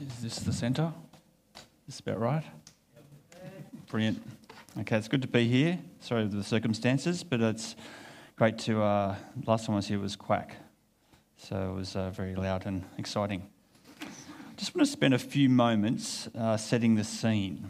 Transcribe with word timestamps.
Is 0.00 0.22
this 0.22 0.38
the 0.38 0.52
centre? 0.52 0.92
Is 1.56 1.64
this 1.86 2.00
about 2.00 2.20
right? 2.20 2.44
Brilliant. 3.90 4.22
Okay, 4.78 4.96
it's 4.96 5.08
good 5.08 5.22
to 5.22 5.28
be 5.28 5.48
here. 5.48 5.76
Sorry 5.98 6.28
for 6.28 6.36
the 6.36 6.44
circumstances, 6.44 7.24
but 7.24 7.40
it's 7.40 7.74
great 8.36 8.58
to. 8.58 8.80
Uh, 8.80 9.16
last 9.44 9.66
time 9.66 9.74
I 9.74 9.78
was 9.78 9.88
here 9.88 9.98
was 9.98 10.14
Quack, 10.14 10.54
so 11.36 11.70
it 11.70 11.74
was 11.74 11.96
uh, 11.96 12.10
very 12.10 12.36
loud 12.36 12.64
and 12.66 12.84
exciting. 12.96 13.48
I 14.00 14.06
just 14.56 14.72
want 14.72 14.86
to 14.86 14.92
spend 14.92 15.14
a 15.14 15.18
few 15.18 15.48
moments 15.48 16.28
uh, 16.28 16.56
setting 16.56 16.94
the 16.94 17.02
scene. 17.02 17.68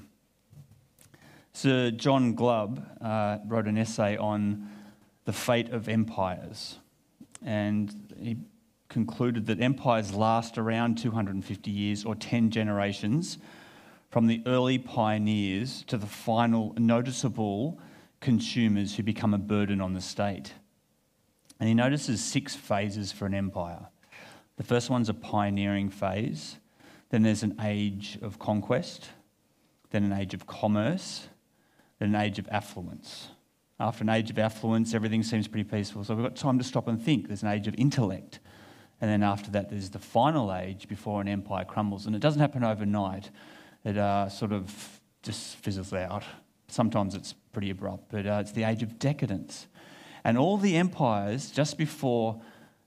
Sir 1.55 1.91
John 1.91 2.35
Glubb 2.35 2.87
uh, 3.01 3.39
wrote 3.47 3.67
an 3.67 3.79
essay 3.79 4.19
on 4.19 4.69
the 5.25 5.33
fate 5.33 5.71
of 5.71 5.89
empires, 5.89 6.79
and 7.43 8.13
he 8.21 8.37
concluded 9.07 9.47
that 9.47 9.61
empires 9.61 10.13
last 10.13 10.59
around 10.59 10.99
250 10.99 11.71
years 11.71 12.05
or 12.05 12.17
10 12.17 12.51
generations 12.51 13.39
from 14.11 14.27
the 14.27 14.43
early 14.45 14.77
pioneers 14.77 15.85
to 15.87 15.97
the 15.97 16.07
final 16.07 16.75
noticeable 16.77 17.79
consumers 18.21 18.97
who 18.97 19.05
become 19.05 19.35
a 19.35 19.39
burden 19.39 19.81
on 19.81 19.95
the 19.95 20.01
state. 20.01 20.53
And 21.61 21.69
he 21.69 21.75
notices 21.75 22.25
six 22.25 22.57
phases 22.57 23.13
for 23.13 23.27
an 23.27 23.35
empire. 23.35 23.87
The 24.57 24.65
first 24.65 24.91
one's 24.91 25.09
a 25.09 25.15
pioneering 25.15 25.91
phase, 25.91 26.57
then 27.11 27.23
there's 27.23 27.45
an 27.45 27.57
age 27.63 28.19
of 28.21 28.41
conquest, 28.41 29.11
then 29.91 30.03
an 30.03 30.13
age 30.13 30.35
of 30.35 30.45
commerce, 30.49 31.29
then 32.01 32.17
an 32.17 32.21
age 32.21 32.41
of 32.41 32.49
affluence. 32.51 33.29
After 33.79 34.03
an 34.03 34.11
age 34.11 34.31
of 34.31 34.41
affluence, 34.41 34.93
everything 34.93 35.23
seems 35.23 35.47
pretty 35.47 35.69
peaceful. 35.69 36.03
So 36.03 36.17
we've 36.17 36.25
got 36.25 36.35
time 36.35 36.59
to 36.59 36.65
stop 36.65 36.89
and 36.89 37.01
think. 37.01 37.29
There's 37.29 37.45
an 37.45 37.49
age 37.49 37.69
of 37.69 37.77
intellect. 37.79 38.41
And 39.01 39.11
then 39.11 39.23
after 39.23 39.51
that, 39.53 39.71
there's 39.71 39.91
the 39.91 39.99
final 39.99 40.53
age 40.53 40.89
before 40.89 41.21
an 41.21 41.29
empire 41.29 41.65
crumbles. 41.65 42.07
And 42.07 42.17
it 42.17 42.21
doesn't 42.21 42.41
happen 42.41 42.65
overnight, 42.65 43.31
it 43.85 43.97
uh, 43.97 44.29
sort 44.29 44.53
of 44.53 45.01
just 45.23 45.57
fizzles 45.57 45.93
out. 45.93 46.25
Sometimes 46.69 47.15
it's 47.15 47.33
pretty 47.53 47.71
abrupt, 47.71 48.11
but 48.11 48.27
uh, 48.27 48.39
it's 48.41 48.53
the 48.53 48.65
age 48.65 48.83
of 48.83 48.99
decadence. 48.99 49.67
And 50.25 50.37
all 50.37 50.59
the 50.59 50.77
empires, 50.77 51.51
just 51.51 51.79
before 51.79 52.41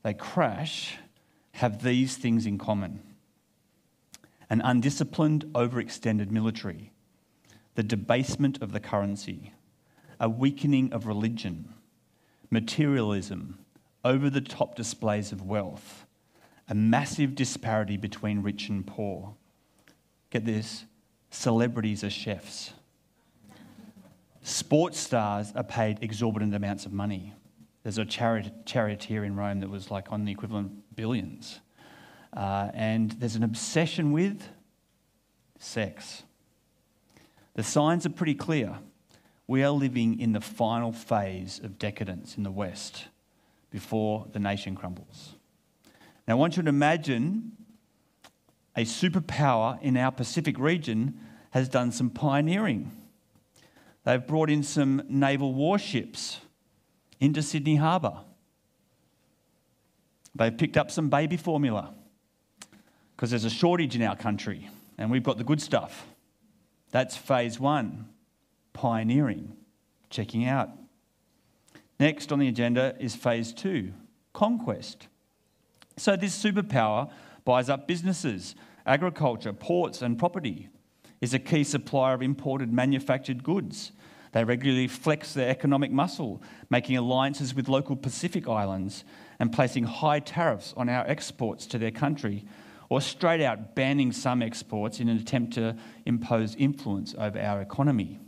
they 0.03 0.13
crash, 0.13 0.97
have 1.53 1.83
these 1.83 2.17
things 2.17 2.45
in 2.45 2.57
common 2.57 3.01
an 4.49 4.61
undisciplined, 4.65 5.45
overextended 5.53 6.29
military, 6.29 6.91
the 7.75 7.83
debasement 7.83 8.61
of 8.61 8.73
the 8.73 8.81
currency, 8.81 9.53
a 10.19 10.27
weakening 10.27 10.91
of 10.91 11.07
religion, 11.07 11.73
materialism, 12.49 13.57
over 14.03 14.29
the 14.29 14.41
top 14.41 14.75
displays 14.75 15.31
of 15.31 15.41
wealth, 15.41 16.05
a 16.67 16.73
massive 16.73 17.35
disparity 17.35 17.97
between 17.97 18.41
rich 18.41 18.69
and 18.69 18.85
poor. 18.85 19.35
Get 20.29 20.45
this 20.45 20.85
celebrities 21.29 22.03
are 22.03 22.09
chefs. 22.09 22.73
Sports 24.43 24.99
stars 24.99 25.53
are 25.55 25.63
paid 25.63 25.99
exorbitant 26.01 26.53
amounts 26.53 26.85
of 26.85 26.91
money. 26.91 27.33
There's 27.83 27.97
a 27.97 28.05
chariot, 28.05 28.65
charioteer 28.65 29.23
in 29.23 29.35
Rome 29.35 29.59
that 29.61 29.69
was 29.69 29.89
like 29.89 30.11
on 30.11 30.25
the 30.25 30.31
equivalent 30.31 30.95
billions. 30.95 31.59
Uh, 32.33 32.69
and 32.73 33.11
there's 33.11 33.35
an 33.35 33.43
obsession 33.43 34.11
with 34.11 34.47
sex. 35.59 36.23
The 37.53 37.63
signs 37.63 38.05
are 38.05 38.11
pretty 38.11 38.35
clear. 38.35 38.77
We 39.47 39.63
are 39.63 39.71
living 39.71 40.19
in 40.19 40.31
the 40.31 40.41
final 40.41 40.91
phase 40.91 41.59
of 41.63 41.77
decadence 41.77 42.37
in 42.37 42.43
the 42.43 42.51
West 42.51 43.07
before 43.71 44.27
the 44.31 44.39
nation 44.39 44.75
crumbles. 44.75 45.35
Now, 46.27 46.35
I 46.35 46.37
want 46.37 46.57
you 46.57 46.63
to 46.63 46.69
imagine 46.69 47.53
a 48.75 48.81
superpower 48.81 49.81
in 49.81 49.97
our 49.97 50.11
Pacific 50.11 50.59
region 50.59 51.19
has 51.51 51.67
done 51.67 51.91
some 51.91 52.09
pioneering. 52.09 52.91
They've 54.03 54.25
brought 54.25 54.49
in 54.49 54.63
some 54.63 55.03
naval 55.09 55.53
warships 55.53 56.39
into 57.19 57.41
Sydney 57.41 57.75
Harbour. 57.77 58.19
They've 60.33 60.57
picked 60.57 60.77
up 60.77 60.91
some 60.91 61.09
baby 61.09 61.37
formula 61.37 61.93
because 63.15 63.31
there's 63.31 63.45
a 63.45 63.49
shortage 63.49 63.95
in 63.95 64.01
our 64.01 64.15
country 64.15 64.69
and 64.97 65.11
we've 65.11 65.23
got 65.23 65.37
the 65.37 65.43
good 65.43 65.61
stuff. 65.61 66.07
That's 66.91 67.15
phase 67.15 67.59
one 67.59 68.09
pioneering, 68.73 69.55
checking 70.09 70.45
out. 70.45 70.69
Next 72.01 72.31
on 72.31 72.39
the 72.39 72.47
agenda 72.47 72.95
is 72.99 73.15
phase 73.15 73.53
two 73.53 73.93
conquest. 74.33 75.07
So, 75.97 76.15
this 76.15 76.35
superpower 76.35 77.11
buys 77.45 77.69
up 77.69 77.87
businesses, 77.87 78.55
agriculture, 78.87 79.53
ports, 79.53 80.01
and 80.01 80.17
property, 80.17 80.69
is 81.21 81.35
a 81.35 81.37
key 81.37 81.63
supplier 81.63 82.15
of 82.15 82.23
imported 82.23 82.73
manufactured 82.73 83.43
goods. 83.43 83.91
They 84.31 84.43
regularly 84.43 84.87
flex 84.87 85.35
their 85.35 85.47
economic 85.47 85.91
muscle, 85.91 86.41
making 86.71 86.97
alliances 86.97 87.53
with 87.53 87.69
local 87.69 87.95
Pacific 87.95 88.47
islands 88.47 89.03
and 89.39 89.53
placing 89.53 89.83
high 89.83 90.21
tariffs 90.21 90.73
on 90.75 90.89
our 90.89 91.07
exports 91.07 91.67
to 91.67 91.77
their 91.77 91.91
country, 91.91 92.45
or 92.89 92.99
straight 92.99 93.43
out 93.43 93.75
banning 93.75 94.11
some 94.11 94.41
exports 94.41 94.99
in 94.99 95.07
an 95.07 95.19
attempt 95.19 95.53
to 95.53 95.77
impose 96.07 96.55
influence 96.55 97.13
over 97.19 97.39
our 97.39 97.61
economy. 97.61 98.19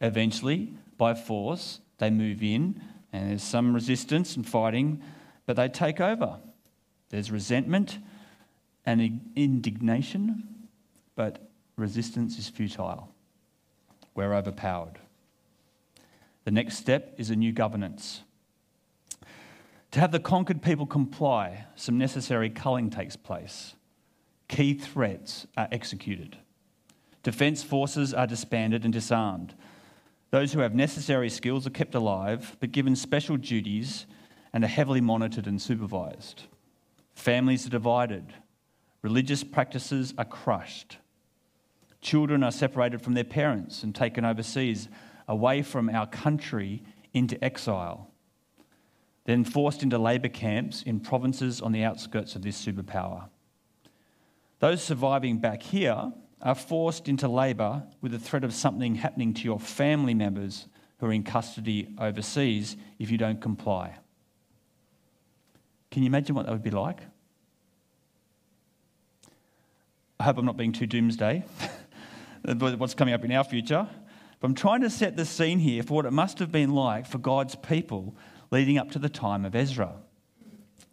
Eventually, 0.00 0.72
by 0.96 1.12
force, 1.12 1.80
they 2.00 2.10
move 2.10 2.42
in, 2.42 2.82
and 3.12 3.30
there's 3.30 3.42
some 3.42 3.72
resistance 3.72 4.34
and 4.34 4.46
fighting, 4.46 5.00
but 5.46 5.54
they 5.54 5.68
take 5.68 6.00
over. 6.00 6.40
There's 7.10 7.30
resentment 7.30 7.98
and 8.84 9.20
indignation, 9.36 10.68
but 11.14 11.50
resistance 11.76 12.38
is 12.38 12.48
futile. 12.48 13.14
We're 14.14 14.34
overpowered. 14.34 14.98
The 16.44 16.50
next 16.50 16.78
step 16.78 17.14
is 17.18 17.30
a 17.30 17.36
new 17.36 17.52
governance. 17.52 18.22
To 19.92 20.00
have 20.00 20.12
the 20.12 20.20
conquered 20.20 20.62
people 20.62 20.86
comply, 20.86 21.66
some 21.74 21.98
necessary 21.98 22.48
culling 22.48 22.90
takes 22.90 23.16
place. 23.16 23.74
Key 24.48 24.74
threats 24.74 25.46
are 25.56 25.68
executed. 25.70 26.38
Defence 27.22 27.62
forces 27.62 28.14
are 28.14 28.26
disbanded 28.26 28.84
and 28.84 28.92
disarmed. 28.92 29.54
Those 30.30 30.52
who 30.52 30.60
have 30.60 30.74
necessary 30.74 31.28
skills 31.28 31.66
are 31.66 31.70
kept 31.70 31.94
alive, 31.94 32.56
but 32.60 32.72
given 32.72 32.94
special 32.94 33.36
duties 33.36 34.06
and 34.52 34.62
are 34.64 34.68
heavily 34.68 35.00
monitored 35.00 35.46
and 35.46 35.60
supervised. 35.60 36.44
Families 37.14 37.66
are 37.66 37.70
divided. 37.70 38.32
Religious 39.02 39.42
practices 39.42 40.14
are 40.16 40.24
crushed. 40.24 40.98
Children 42.00 42.42
are 42.44 42.52
separated 42.52 43.02
from 43.02 43.14
their 43.14 43.24
parents 43.24 43.82
and 43.82 43.94
taken 43.94 44.24
overseas, 44.24 44.88
away 45.26 45.62
from 45.62 45.90
our 45.90 46.06
country 46.06 46.82
into 47.12 47.42
exile. 47.44 48.10
Then 49.24 49.44
forced 49.44 49.82
into 49.82 49.98
labour 49.98 50.28
camps 50.28 50.82
in 50.82 51.00
provinces 51.00 51.60
on 51.60 51.72
the 51.72 51.84
outskirts 51.84 52.36
of 52.36 52.42
this 52.42 52.64
superpower. 52.64 53.28
Those 54.60 54.82
surviving 54.82 55.38
back 55.38 55.62
here 55.62 56.12
are 56.42 56.54
forced 56.54 57.08
into 57.08 57.28
labour 57.28 57.82
with 58.00 58.12
the 58.12 58.18
threat 58.18 58.44
of 58.44 58.54
something 58.54 58.94
happening 58.94 59.34
to 59.34 59.42
your 59.42 59.60
family 59.60 60.14
members 60.14 60.66
who 60.98 61.06
are 61.06 61.12
in 61.12 61.22
custody 61.22 61.88
overseas 61.98 62.76
if 62.98 63.10
you 63.10 63.18
don't 63.18 63.40
comply. 63.40 63.94
Can 65.90 66.02
you 66.02 66.06
imagine 66.06 66.34
what 66.34 66.46
that 66.46 66.52
would 66.52 66.62
be 66.62 66.70
like? 66.70 67.00
I 70.18 70.24
hope 70.24 70.38
I'm 70.38 70.44
not 70.44 70.56
being 70.56 70.72
too 70.72 70.86
doomsday, 70.86 71.44
what's 72.44 72.94
coming 72.94 73.14
up 73.14 73.24
in 73.24 73.32
our 73.32 73.44
future. 73.44 73.88
But 74.38 74.46
I'm 74.46 74.54
trying 74.54 74.80
to 74.82 74.90
set 74.90 75.16
the 75.16 75.24
scene 75.24 75.58
here 75.58 75.82
for 75.82 75.94
what 75.94 76.06
it 76.06 76.12
must 76.12 76.38
have 76.38 76.52
been 76.52 76.74
like 76.74 77.06
for 77.06 77.18
God's 77.18 77.54
people 77.54 78.14
leading 78.50 78.78
up 78.78 78.90
to 78.92 78.98
the 78.98 79.08
time 79.08 79.44
of 79.44 79.54
Ezra. 79.54 79.94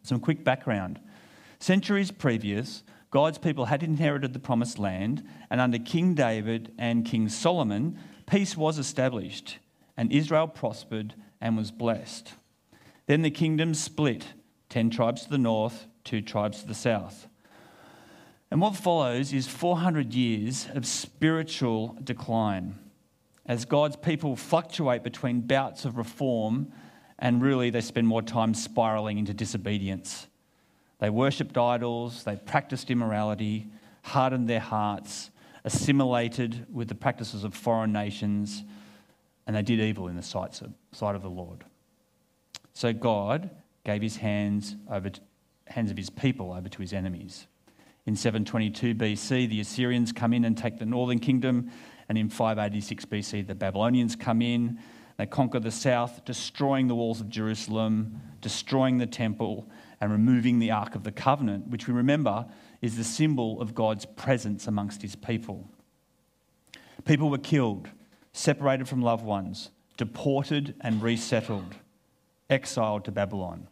Some 0.03 0.19
quick 0.19 0.43
background. 0.43 0.99
Centuries 1.59 2.11
previous, 2.11 2.83
God's 3.17 3.39
people 3.39 3.65
had 3.65 3.81
inherited 3.81 4.33
the 4.33 4.39
promised 4.39 4.77
land, 4.77 5.23
and 5.49 5.59
under 5.59 5.79
King 5.79 6.13
David 6.13 6.71
and 6.77 7.03
King 7.03 7.29
Solomon, 7.29 7.97
peace 8.27 8.55
was 8.55 8.77
established, 8.77 9.57
and 9.97 10.11
Israel 10.11 10.47
prospered 10.47 11.15
and 11.41 11.57
was 11.57 11.71
blessed. 11.71 12.33
Then 13.07 13.23
the 13.23 13.31
kingdom 13.31 13.73
split 13.73 14.33
10 14.69 14.91
tribes 14.91 15.23
to 15.23 15.31
the 15.31 15.39
north, 15.39 15.87
two 16.03 16.21
tribes 16.21 16.61
to 16.61 16.67
the 16.67 16.75
south. 16.75 17.27
And 18.51 18.61
what 18.61 18.75
follows 18.75 19.33
is 19.33 19.47
400 19.47 20.13
years 20.13 20.67
of 20.75 20.85
spiritual 20.85 21.97
decline 22.03 22.77
as 23.47 23.65
God's 23.65 23.95
people 23.95 24.35
fluctuate 24.35 25.01
between 25.01 25.41
bouts 25.41 25.85
of 25.85 25.97
reform 25.97 26.71
and 27.17 27.41
really 27.41 27.71
they 27.71 27.81
spend 27.81 28.05
more 28.05 28.21
time 28.21 28.53
spiraling 28.53 29.17
into 29.17 29.33
disobedience. 29.33 30.27
They 30.99 31.09
worshipped 31.09 31.57
idols, 31.57 32.23
they 32.23 32.35
practiced 32.35 32.89
immorality, 32.89 33.67
hardened 34.03 34.49
their 34.49 34.59
hearts, 34.59 35.29
assimilated 35.63 36.65
with 36.71 36.87
the 36.87 36.95
practices 36.95 37.43
of 37.43 37.53
foreign 37.53 37.91
nations, 37.91 38.63
and 39.45 39.55
they 39.55 39.61
did 39.61 39.79
evil 39.79 40.07
in 40.07 40.15
the 40.15 40.23
sight 40.23 40.61
of 40.61 41.21
the 41.21 41.29
Lord. 41.29 41.65
So 42.73 42.93
God 42.93 43.49
gave 43.83 44.01
his 44.01 44.17
hands, 44.17 44.75
over 44.89 45.11
hands 45.67 45.91
of 45.91 45.97
his 45.97 46.09
people 46.09 46.53
over 46.53 46.69
to 46.69 46.81
his 46.81 46.93
enemies. 46.93 47.47
In 48.05 48.15
722 48.15 48.95
BC, 48.95 49.49
the 49.49 49.59
Assyrians 49.59 50.11
come 50.13 50.33
in 50.33 50.45
and 50.45 50.57
take 50.57 50.79
the 50.79 50.85
northern 50.85 51.19
kingdom. 51.19 51.71
And 52.07 52.17
in 52.17 52.29
586 52.29 53.03
BC, 53.05 53.47
the 53.47 53.55
Babylonians 53.55 54.15
come 54.15 54.41
in. 54.41 54.79
They 55.17 55.25
conquer 55.25 55.59
the 55.59 55.71
south, 55.71 56.23
destroying 56.25 56.87
the 56.87 56.95
walls 56.95 57.21
of 57.21 57.29
Jerusalem, 57.29 58.21
destroying 58.39 58.99
the 58.99 59.07
temple, 59.07 59.67
and 59.99 60.11
removing 60.11 60.59
the 60.59 60.71
Ark 60.71 60.93
of 60.93 61.03
the 61.03 61.11
Covenant, 61.11 61.67
which 61.67 61.87
we 61.87 61.93
remember 61.93 62.45
is 62.81 62.97
the 62.97 63.03
symbol 63.03 63.59
of 63.59 63.73
God's 63.73 64.05
presence 64.05 64.67
amongst 64.67 65.01
his 65.01 65.15
people. 65.15 65.67
People 67.05 67.31
were 67.31 67.39
killed, 67.39 67.89
separated 68.31 68.87
from 68.87 69.01
loved 69.01 69.25
ones, 69.25 69.71
deported 69.97 70.75
and 70.81 71.01
resettled, 71.01 71.75
exiled 72.49 73.03
to 73.05 73.11
Babylon. 73.11 73.67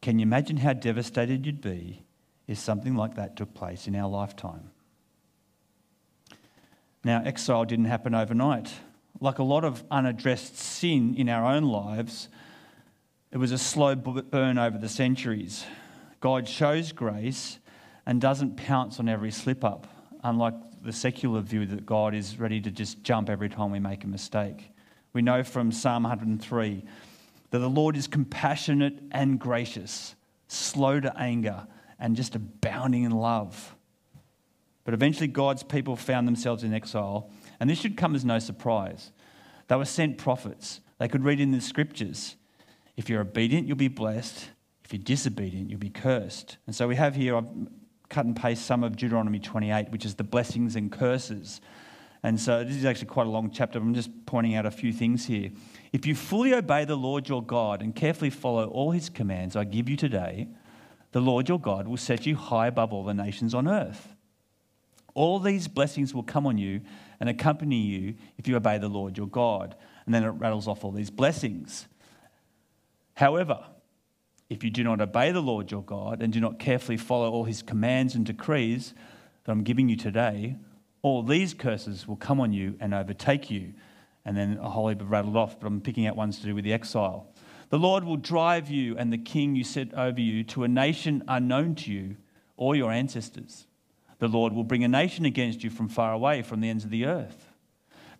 Can 0.00 0.20
you 0.20 0.22
imagine 0.22 0.58
how 0.58 0.72
devastated 0.72 1.44
you'd 1.44 1.60
be 1.60 2.04
if 2.46 2.58
something 2.58 2.94
like 2.94 3.16
that 3.16 3.34
took 3.34 3.54
place 3.54 3.88
in 3.88 3.96
our 3.96 4.08
lifetime? 4.08 4.70
Now, 7.02 7.22
exile 7.24 7.64
didn't 7.64 7.86
happen 7.86 8.14
overnight. 8.14 8.72
Like 9.20 9.38
a 9.38 9.42
lot 9.42 9.64
of 9.64 9.84
unaddressed 9.90 10.56
sin 10.58 11.14
in 11.14 11.28
our 11.28 11.44
own 11.44 11.64
lives, 11.64 12.28
it 13.32 13.38
was 13.38 13.52
a 13.52 13.58
slow 13.58 13.94
burn 13.94 14.58
over 14.58 14.78
the 14.78 14.88
centuries. 14.88 15.64
God 16.20 16.48
shows 16.48 16.92
grace 16.92 17.58
and 18.04 18.20
doesn't 18.20 18.56
pounce 18.56 19.00
on 19.00 19.08
every 19.08 19.30
slip 19.30 19.64
up, 19.64 19.86
unlike 20.22 20.54
the 20.82 20.92
secular 20.92 21.40
view 21.40 21.66
that 21.66 21.84
God 21.84 22.14
is 22.14 22.38
ready 22.38 22.60
to 22.60 22.70
just 22.70 23.02
jump 23.02 23.28
every 23.28 23.48
time 23.48 23.72
we 23.72 23.80
make 23.80 24.04
a 24.04 24.06
mistake. 24.06 24.70
We 25.12 25.22
know 25.22 25.42
from 25.42 25.72
Psalm 25.72 26.04
103 26.04 26.84
that 27.50 27.58
the 27.58 27.68
Lord 27.68 27.96
is 27.96 28.06
compassionate 28.06 28.98
and 29.10 29.38
gracious, 29.38 30.14
slow 30.46 31.00
to 31.00 31.16
anger, 31.18 31.66
and 31.98 32.14
just 32.14 32.34
abounding 32.34 33.04
in 33.04 33.12
love. 33.12 33.74
But 34.84 34.94
eventually, 34.94 35.26
God's 35.26 35.62
people 35.62 35.96
found 35.96 36.28
themselves 36.28 36.62
in 36.62 36.72
exile, 36.72 37.30
and 37.60 37.68
this 37.68 37.78
should 37.78 37.96
come 37.96 38.14
as 38.14 38.24
no 38.24 38.38
surprise. 38.38 39.12
They 39.68 39.76
were 39.76 39.84
sent 39.84 40.18
prophets. 40.18 40.80
They 40.98 41.08
could 41.08 41.24
read 41.24 41.40
in 41.40 41.52
the 41.52 41.60
scriptures 41.60 42.36
if 42.96 43.10
you're 43.10 43.20
obedient, 43.20 43.66
you'll 43.68 43.76
be 43.76 43.88
blessed. 43.88 44.48
If 44.84 44.92
you're 44.92 45.02
disobedient, 45.02 45.68
you'll 45.68 45.80
be 45.80 45.90
cursed. 45.90 46.56
And 46.66 46.74
so 46.74 46.88
we 46.88 46.96
have 46.96 47.14
here, 47.14 47.36
I've 47.36 47.48
cut 48.08 48.24
and 48.24 48.36
paste 48.36 48.64
some 48.64 48.82
of 48.82 48.96
Deuteronomy 48.96 49.38
28, 49.38 49.90
which 49.90 50.04
is 50.04 50.14
the 50.14 50.24
blessings 50.24 50.76
and 50.76 50.90
curses. 50.90 51.60
And 52.22 52.40
so 52.40 52.64
this 52.64 52.76
is 52.76 52.84
actually 52.84 53.08
quite 53.08 53.26
a 53.26 53.30
long 53.30 53.50
chapter. 53.50 53.78
I'm 53.78 53.94
just 53.94 54.10
pointing 54.26 54.54
out 54.54 54.64
a 54.64 54.70
few 54.70 54.92
things 54.92 55.26
here. 55.26 55.50
If 55.92 56.06
you 56.06 56.14
fully 56.14 56.54
obey 56.54 56.84
the 56.84 56.96
Lord 56.96 57.28
your 57.28 57.42
God 57.42 57.82
and 57.82 57.94
carefully 57.94 58.30
follow 58.30 58.68
all 58.68 58.92
his 58.92 59.08
commands 59.08 59.56
I 59.56 59.64
give 59.64 59.88
you 59.88 59.96
today, 59.96 60.48
the 61.12 61.20
Lord 61.20 61.48
your 61.48 61.60
God 61.60 61.86
will 61.86 61.96
set 61.96 62.26
you 62.26 62.36
high 62.36 62.68
above 62.68 62.92
all 62.92 63.04
the 63.04 63.14
nations 63.14 63.54
on 63.54 63.68
earth. 63.68 64.14
All 65.14 65.38
these 65.38 65.68
blessings 65.68 66.14
will 66.14 66.22
come 66.22 66.46
on 66.46 66.58
you 66.58 66.80
and 67.20 67.28
accompany 67.28 67.80
you 67.80 68.14
if 68.38 68.48
you 68.48 68.56
obey 68.56 68.78
the 68.78 68.88
Lord 68.88 69.16
your 69.16 69.28
God. 69.28 69.74
And 70.04 70.14
then 70.14 70.24
it 70.24 70.28
rattles 70.28 70.68
off 70.68 70.84
all 70.84 70.92
these 70.92 71.10
blessings. 71.10 71.86
However, 73.14 73.64
if 74.48 74.62
you 74.62 74.70
do 74.70 74.84
not 74.84 75.00
obey 75.00 75.32
the 75.32 75.40
Lord 75.40 75.70
your 75.70 75.82
God 75.82 76.22
and 76.22 76.32
do 76.32 76.40
not 76.40 76.58
carefully 76.58 76.96
follow 76.96 77.30
all 77.30 77.44
his 77.44 77.62
commands 77.62 78.14
and 78.14 78.24
decrees 78.24 78.94
that 79.44 79.52
I'm 79.52 79.64
giving 79.64 79.88
you 79.88 79.96
today, 79.96 80.56
all 81.02 81.22
these 81.22 81.54
curses 81.54 82.06
will 82.06 82.16
come 82.16 82.40
on 82.40 82.52
you 82.52 82.76
and 82.80 82.94
overtake 82.94 83.50
you. 83.50 83.74
And 84.24 84.36
then 84.36 84.58
a 84.58 84.68
whole 84.68 84.88
heap 84.88 85.00
of 85.00 85.10
rattled 85.10 85.36
off, 85.36 85.58
but 85.58 85.66
I'm 85.66 85.80
picking 85.80 86.06
out 86.06 86.16
ones 86.16 86.38
to 86.40 86.46
do 86.46 86.54
with 86.54 86.64
the 86.64 86.72
exile. 86.72 87.32
The 87.68 87.78
Lord 87.78 88.04
will 88.04 88.16
drive 88.16 88.70
you 88.70 88.96
and 88.96 89.12
the 89.12 89.18
king 89.18 89.56
you 89.56 89.64
set 89.64 89.92
over 89.94 90.20
you 90.20 90.44
to 90.44 90.64
a 90.64 90.68
nation 90.68 91.24
unknown 91.26 91.74
to 91.76 91.92
you 91.92 92.16
or 92.56 92.76
your 92.76 92.92
ancestors. 92.92 93.65
The 94.18 94.28
Lord 94.28 94.52
will 94.52 94.64
bring 94.64 94.84
a 94.84 94.88
nation 94.88 95.24
against 95.24 95.62
you 95.62 95.70
from 95.70 95.88
far 95.88 96.12
away, 96.12 96.42
from 96.42 96.60
the 96.60 96.70
ends 96.70 96.84
of 96.84 96.90
the 96.90 97.06
earth. 97.06 97.52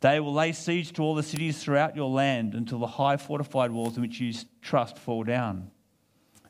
They 0.00 0.20
will 0.20 0.34
lay 0.34 0.52
siege 0.52 0.92
to 0.94 1.02
all 1.02 1.14
the 1.14 1.22
cities 1.22 1.62
throughout 1.62 1.96
your 1.96 2.10
land 2.10 2.54
until 2.54 2.78
the 2.78 2.86
high 2.86 3.16
fortified 3.16 3.70
walls 3.70 3.96
in 3.96 4.02
which 4.02 4.20
you 4.20 4.32
trust 4.60 4.98
fall 4.98 5.24
down. 5.24 5.70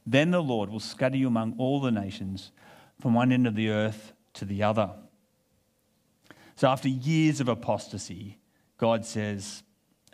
Then 0.04 0.30
the 0.30 0.42
Lord 0.42 0.70
will 0.70 0.80
scatter 0.80 1.16
you 1.16 1.28
among 1.28 1.54
all 1.58 1.80
the 1.80 1.90
nations, 1.90 2.50
from 3.00 3.14
one 3.14 3.32
end 3.32 3.46
of 3.46 3.54
the 3.54 3.70
earth 3.70 4.12
to 4.34 4.44
the 4.44 4.62
other. 4.62 4.90
So, 6.56 6.68
after 6.68 6.88
years 6.88 7.40
of 7.40 7.48
apostasy, 7.48 8.38
God 8.78 9.04
says, 9.04 9.62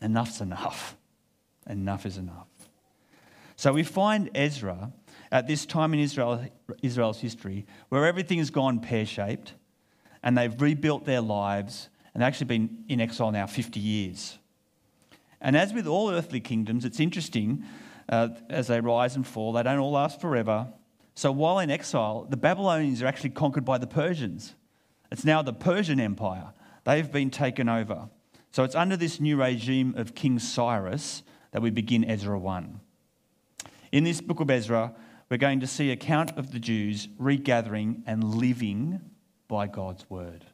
Enough's 0.01 0.41
enough. 0.41 0.97
Enough 1.69 2.07
is 2.07 2.19
enough. 2.19 2.49
So, 3.55 3.73
we 3.73 3.85
find 3.85 4.31
Ezra 4.35 4.93
at 5.33 5.47
this 5.47 5.65
time 5.65 5.95
in 5.95 6.01
Israel, 6.01 6.45
Israel's 6.83 7.21
history 7.21 7.67
where 7.89 8.07
everything 8.07 8.39
has 8.39 8.51
gone 8.51 8.79
pear 8.79 9.07
shaped 9.07 9.55
and 10.23 10.37
they've 10.37 10.61
rebuilt 10.61 11.07
their 11.07 11.23
lives 11.23 11.89
and 12.15 12.23
actually 12.23 12.47
been 12.47 12.85
in 12.89 13.01
exile 13.01 13.33
now 13.33 13.47
50 13.47 13.81
years. 13.81 14.39
And 15.41 15.57
as 15.57 15.73
with 15.73 15.87
all 15.87 16.11
earthly 16.11 16.39
kingdoms, 16.39 16.85
it's 16.85 17.01
interesting 17.01 17.65
uh, 18.11 18.29
as 18.51 18.69
they 18.69 18.81
rise 18.81 19.17
and 19.17 19.27
fall, 19.27 19.53
they 19.53 19.63
don't 19.63 19.79
all 19.79 19.93
last 19.93 20.21
forever. 20.21 20.69
So 21.15 21.33
while 21.33 21.59
in 21.59 21.71
exile, 21.71 22.27
the 22.29 22.37
Babylonians 22.37 23.03
are 23.03 23.07
actually 23.07 23.31
conquered 23.31 23.65
by 23.65 23.79
the 23.79 23.87
Persians. 23.87 24.55
It's 25.11 25.25
now 25.25 25.43
the 25.43 25.53
Persian 25.53 25.99
Empire. 25.99 26.53
They've 26.85 27.11
been 27.11 27.31
taken 27.31 27.69
over. 27.69 28.09
So 28.51 28.65
it's 28.65 28.75
under 28.75 28.99
this 28.99 29.19
new 29.19 29.41
regime 29.41 29.95
of 29.97 30.15
King 30.15 30.39
Cyrus 30.39 31.23
that 31.53 31.63
we 31.63 31.71
begin 31.71 32.05
Ezra 32.05 32.39
1. 32.39 32.81
In 33.93 34.05
this 34.05 34.21
book 34.21 34.41
of 34.41 34.51
Ezra, 34.51 34.95
we're 35.33 35.39
going 35.39 35.61
to 35.61 35.67
see 35.67 35.91
account 35.91 36.37
of 36.37 36.53
the 36.53 36.59
Jews 36.59 37.09
regathering 37.17 38.03
and 38.07 38.23
living 38.23 39.01
by 39.49 39.67
God's 39.67 40.05
word. 40.11 40.45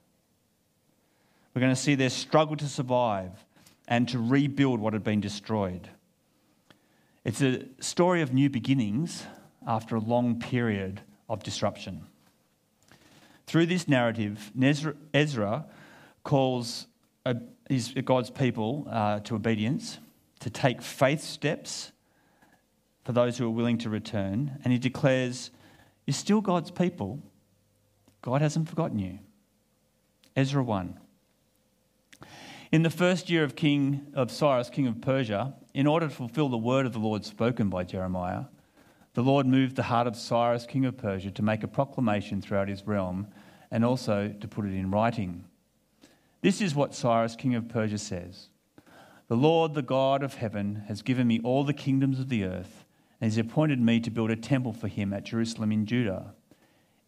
We're 1.52 1.58
going 1.58 1.74
to 1.74 1.80
see 1.80 1.96
their 1.96 2.10
struggle 2.10 2.54
to 2.54 2.68
survive 2.68 3.32
and 3.88 4.08
to 4.10 4.20
rebuild 4.20 4.78
what 4.78 4.92
had 4.92 5.02
been 5.02 5.20
destroyed. 5.20 5.90
It's 7.24 7.42
a 7.42 7.64
story 7.80 8.22
of 8.22 8.32
new 8.32 8.48
beginnings 8.48 9.24
after 9.66 9.96
a 9.96 10.00
long 10.00 10.38
period 10.38 11.00
of 11.28 11.42
disruption. 11.42 12.06
Through 13.48 13.66
this 13.66 13.88
narrative, 13.88 14.52
Ezra 15.12 15.66
calls 16.22 16.86
God's 17.24 18.30
people 18.30 18.86
uh, 18.88 19.18
to 19.18 19.34
obedience, 19.34 19.98
to 20.38 20.50
take 20.50 20.82
faith 20.82 21.20
steps 21.20 21.90
for 23.08 23.12
those 23.12 23.38
who 23.38 23.46
are 23.46 23.50
willing 23.50 23.78
to 23.78 23.88
return, 23.88 24.58
and 24.62 24.70
he 24.70 24.78
declares, 24.78 25.50
You're 26.04 26.12
still 26.12 26.42
God's 26.42 26.70
people. 26.70 27.22
God 28.20 28.42
hasn't 28.42 28.68
forgotten 28.68 28.98
you. 28.98 29.20
Ezra 30.36 30.62
1. 30.62 31.00
In 32.70 32.82
the 32.82 32.90
first 32.90 33.30
year 33.30 33.44
of 33.44 33.56
King 33.56 34.08
of 34.12 34.30
Cyrus, 34.30 34.68
king 34.68 34.86
of 34.86 35.00
Persia, 35.00 35.54
in 35.72 35.86
order 35.86 36.06
to 36.06 36.14
fulfill 36.14 36.50
the 36.50 36.58
word 36.58 36.84
of 36.84 36.92
the 36.92 36.98
Lord 36.98 37.24
spoken 37.24 37.70
by 37.70 37.82
Jeremiah, 37.82 38.44
the 39.14 39.22
Lord 39.22 39.46
moved 39.46 39.76
the 39.76 39.84
heart 39.84 40.06
of 40.06 40.14
Cyrus, 40.14 40.66
king 40.66 40.84
of 40.84 40.98
Persia, 40.98 41.30
to 41.30 41.42
make 41.42 41.62
a 41.62 41.66
proclamation 41.66 42.42
throughout 42.42 42.68
his 42.68 42.86
realm 42.86 43.28
and 43.70 43.86
also 43.86 44.34
to 44.38 44.48
put 44.48 44.66
it 44.66 44.74
in 44.74 44.90
writing. 44.90 45.46
This 46.42 46.60
is 46.60 46.74
what 46.74 46.94
Cyrus, 46.94 47.36
king 47.36 47.54
of 47.54 47.70
Persia, 47.70 47.96
says 47.96 48.50
The 49.28 49.36
Lord, 49.38 49.72
the 49.72 49.80
God 49.80 50.22
of 50.22 50.34
heaven, 50.34 50.84
has 50.88 51.00
given 51.00 51.26
me 51.26 51.40
all 51.42 51.64
the 51.64 51.72
kingdoms 51.72 52.20
of 52.20 52.28
the 52.28 52.44
earth 52.44 52.84
and 53.20 53.30
has 53.30 53.38
appointed 53.38 53.80
me 53.80 54.00
to 54.00 54.10
build 54.10 54.30
a 54.30 54.36
temple 54.36 54.72
for 54.72 54.88
him 54.88 55.12
at 55.12 55.24
Jerusalem 55.24 55.72
in 55.72 55.86
Judah. 55.86 56.34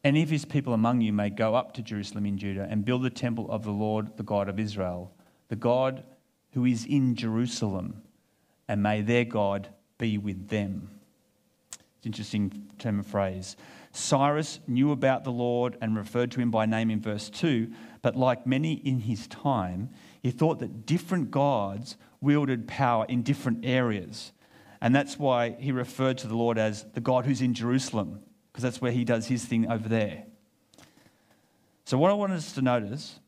Any 0.02 0.22
of 0.22 0.30
his 0.30 0.44
people 0.44 0.72
among 0.72 1.00
you 1.02 1.12
may 1.12 1.30
go 1.30 1.54
up 1.54 1.74
to 1.74 1.82
Jerusalem 1.82 2.26
in 2.26 2.38
Judah 2.38 2.66
and 2.70 2.84
build 2.84 3.02
the 3.02 3.10
temple 3.10 3.50
of 3.50 3.64
the 3.64 3.70
Lord, 3.70 4.16
the 4.16 4.22
God 4.22 4.48
of 4.48 4.58
Israel 4.58 5.12
the 5.50 5.56
God 5.56 6.04
who 6.52 6.64
is 6.64 6.86
in 6.86 7.14
Jerusalem, 7.14 8.02
and 8.66 8.82
may 8.82 9.02
their 9.02 9.24
God 9.24 9.68
be 9.98 10.16
with 10.16 10.48
them. 10.48 10.88
It's 11.72 12.06
an 12.06 12.12
interesting 12.12 12.70
term 12.78 13.00
of 13.00 13.06
phrase. 13.06 13.56
Cyrus 13.92 14.60
knew 14.66 14.92
about 14.92 15.24
the 15.24 15.32
Lord 15.32 15.76
and 15.82 15.96
referred 15.96 16.30
to 16.32 16.40
him 16.40 16.52
by 16.52 16.66
name 16.66 16.88
in 16.88 17.00
verse 17.00 17.28
2, 17.28 17.68
but 18.00 18.16
like 18.16 18.46
many 18.46 18.74
in 18.74 19.00
his 19.00 19.26
time, 19.26 19.90
he 20.22 20.30
thought 20.30 20.60
that 20.60 20.86
different 20.86 21.32
gods 21.32 21.96
wielded 22.20 22.68
power 22.68 23.04
in 23.08 23.22
different 23.22 23.64
areas. 23.64 24.30
And 24.80 24.94
that's 24.94 25.18
why 25.18 25.56
he 25.58 25.72
referred 25.72 26.18
to 26.18 26.26
the 26.26 26.36
Lord 26.36 26.58
as 26.58 26.84
the 26.94 27.00
God 27.00 27.26
who's 27.26 27.42
in 27.42 27.54
Jerusalem, 27.54 28.20
because 28.50 28.62
that's 28.62 28.80
where 28.80 28.92
he 28.92 29.04
does 29.04 29.26
his 29.26 29.44
thing 29.44 29.70
over 29.70 29.88
there. 29.88 30.24
So, 31.84 31.98
what 31.98 32.10
I 32.10 32.14
want 32.14 32.32
us 32.32 32.52
to 32.54 32.62
notice 32.62 33.18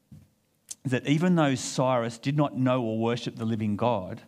is 0.85 0.92
that 0.92 1.06
even 1.06 1.35
though 1.35 1.54
Cyrus 1.54 2.18
did 2.18 2.37
not 2.37 2.56
know 2.56 2.82
or 2.82 2.99
worship 2.99 3.37
the 3.37 3.44
living 3.44 3.76
God, 3.76 4.23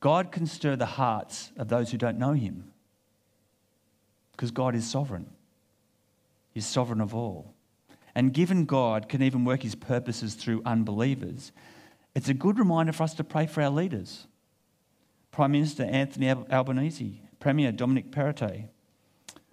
God 0.00 0.32
can 0.32 0.46
stir 0.46 0.76
the 0.76 0.86
hearts 0.86 1.52
of 1.56 1.68
those 1.68 1.90
who 1.90 1.98
don't 1.98 2.18
know 2.18 2.32
him. 2.32 2.72
Because 4.32 4.50
God 4.50 4.74
is 4.74 4.88
sovereign, 4.90 5.30
He's 6.52 6.66
sovereign 6.66 7.00
of 7.00 7.14
all. 7.14 7.54
And 8.14 8.32
given 8.32 8.64
God 8.64 9.08
can 9.08 9.22
even 9.22 9.44
work 9.44 9.62
his 9.62 9.74
purposes 9.74 10.34
through 10.34 10.62
unbelievers, 10.64 11.52
it's 12.14 12.28
a 12.28 12.34
good 12.34 12.58
reminder 12.58 12.92
for 12.92 13.02
us 13.02 13.14
to 13.14 13.24
pray 13.24 13.46
for 13.46 13.62
our 13.62 13.70
leaders. 13.70 14.26
Prime 15.34 15.50
Minister 15.50 15.82
Anthony 15.82 16.30
Albanese, 16.30 17.20
Premier 17.40 17.72
Dominic 17.72 18.12
Perrottet, 18.12 18.68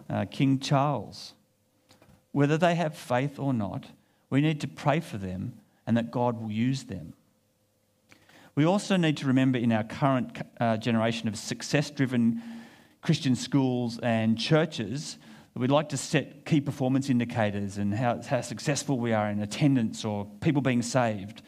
uh, 0.08 0.26
King 0.30 0.60
Charles. 0.60 1.34
Whether 2.30 2.56
they 2.56 2.76
have 2.76 2.96
faith 2.96 3.36
or 3.36 3.52
not, 3.52 3.88
we 4.30 4.40
need 4.40 4.60
to 4.60 4.68
pray 4.68 5.00
for 5.00 5.18
them 5.18 5.54
and 5.84 5.96
that 5.96 6.12
God 6.12 6.40
will 6.40 6.52
use 6.52 6.84
them. 6.84 7.14
We 8.54 8.64
also 8.64 8.96
need 8.96 9.16
to 9.16 9.26
remember 9.26 9.58
in 9.58 9.72
our 9.72 9.82
current 9.82 10.38
uh, 10.60 10.76
generation 10.76 11.26
of 11.26 11.34
success 11.34 11.90
driven 11.90 12.40
Christian 13.00 13.34
schools 13.34 13.98
and 14.04 14.38
churches 14.38 15.18
that 15.52 15.58
we'd 15.58 15.72
like 15.72 15.88
to 15.88 15.96
set 15.96 16.46
key 16.46 16.60
performance 16.60 17.10
indicators 17.10 17.76
and 17.78 17.92
how, 17.92 18.22
how 18.22 18.40
successful 18.40 19.00
we 19.00 19.12
are 19.12 19.28
in 19.28 19.40
attendance 19.40 20.04
or 20.04 20.26
people 20.40 20.62
being 20.62 20.82
saved. 20.82 21.42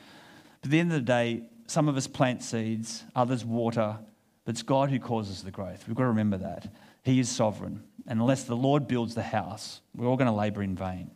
But 0.61 0.67
at 0.67 0.71
the 0.73 0.81
end 0.81 0.91
of 0.91 0.97
the 0.97 1.03
day, 1.03 1.43
some 1.69 1.87
of 1.87 1.97
us 1.97 2.09
plant 2.09 2.43
seeds, 2.43 3.05
others 3.15 3.45
water, 3.45 3.99
but 4.45 4.53
it's 4.53 4.63
God 4.63 4.91
who 4.91 4.99
causes 4.99 5.43
the 5.43 5.51
growth. 5.51 5.87
We've 5.87 5.97
got 5.97 6.03
to 6.03 6.09
remember 6.09 6.39
that. 6.39 6.69
He 7.03 7.19
is 7.21 7.29
sovereign. 7.29 7.83
And 8.07 8.21
unless 8.21 8.45
the 8.45 8.57
Lord 8.57 8.87
builds 8.87 9.15
the 9.15 9.23
house, 9.23 9.81
we're 9.95 10.07
all 10.07 10.17
going 10.17 10.31
to 10.31 10.33
labour 10.33 10.63
in 10.63 10.75
vain. 10.75 11.11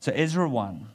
So, 0.00 0.12
Ezra 0.12 0.48
1, 0.48 0.86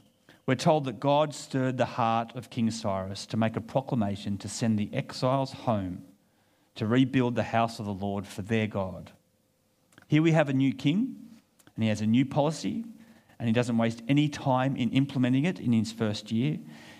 we're 0.46 0.56
told 0.56 0.86
that 0.86 1.00
God 1.00 1.34
stirred 1.34 1.78
the 1.78 1.86
heart 1.86 2.36
of 2.36 2.50
King 2.50 2.72
Cyrus 2.72 3.26
to 3.28 3.38
make 3.38 3.56
a 3.56 3.62
proclamation 3.62 4.38
to 4.40 4.50
send 4.50 4.80
the 4.80 4.90
exiles 4.94 5.52
home 5.52 6.04
to 6.76 6.88
rebuild 6.88 7.36
the 7.36 7.44
house 7.44 7.80
of 7.80 7.86
the 7.86 7.94
Lord 7.94 8.26
for 8.26 8.42
their 8.42 8.68
God. 8.68 9.12
Here 10.08 10.22
we 10.22 10.32
have 10.32 10.50
a 10.50 10.54
new 10.54 10.74
king, 10.74 11.16
and 11.76 11.84
he 11.84 11.90
has 11.90 12.02
a 12.02 12.08
new 12.08 12.26
policy, 12.26 12.84
and 13.40 13.48
he 13.48 13.54
doesn't 13.54 13.78
waste 13.78 14.02
any 14.08 14.30
time 14.30 14.76
in 14.76 14.90
implementing 14.92 15.46
it 15.46 15.60
in 15.60 15.72
his 15.72 15.92
first 15.92 16.32
year, 16.32 16.60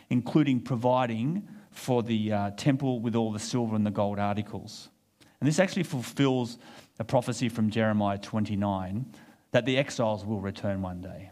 including 0.10 0.60
providing 0.60 1.48
for 1.74 2.04
the 2.04 2.32
uh, 2.32 2.52
temple 2.52 3.00
with 3.00 3.16
all 3.16 3.32
the 3.32 3.40
silver 3.40 3.76
and 3.76 3.86
the 3.86 3.92
gold 3.92 4.20
articles. 4.20 4.90
And 5.40 5.48
this 5.48 5.60
actually 5.60 5.84
fulfills 5.84 6.58
a 7.00 7.04
prophecy 7.04 7.50
from 7.50 7.70
Jeremiah 7.70 8.18
29 8.18 9.06
that 9.52 9.66
the 9.66 9.78
exiles 9.78 10.26
will 10.26 10.40
return 10.40 10.82
one 10.82 11.02
day. 11.02 11.32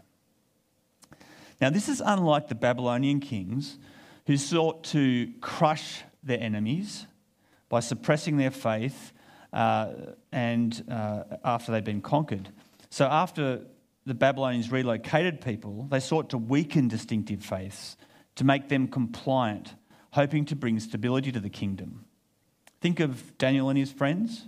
Now, 1.60 1.70
this 1.70 1.88
is 1.88 2.02
unlike 2.04 2.48
the 2.48 2.54
Babylonian 2.54 3.20
kings 3.20 3.78
who 4.26 4.36
sought 4.36 4.84
to 4.84 5.32
crush 5.40 6.02
their 6.22 6.40
enemies 6.40 7.06
by 7.68 7.80
suppressing 7.80 8.36
their 8.36 8.50
faith 8.50 9.12
uh, 9.52 9.92
and 10.30 10.84
uh, 10.90 11.24
after 11.44 11.72
they'd 11.72 11.84
been 11.84 12.00
conquered. 12.00 12.48
So, 12.90 13.06
after 13.06 13.62
the 14.04 14.14
Babylonians 14.14 14.72
relocated 14.72 15.40
people, 15.40 15.86
they 15.90 16.00
sought 16.00 16.30
to 16.30 16.38
weaken 16.38 16.88
distinctive 16.88 17.44
faiths 17.44 17.96
to 18.34 18.44
make 18.44 18.68
them 18.68 18.88
compliant, 18.88 19.74
hoping 20.12 20.44
to 20.46 20.56
bring 20.56 20.78
stability 20.80 21.32
to 21.32 21.40
the 21.40 21.50
kingdom. 21.50 22.04
Think 22.80 23.00
of 23.00 23.36
Daniel 23.38 23.68
and 23.68 23.78
his 23.78 23.92
friends. 23.92 24.46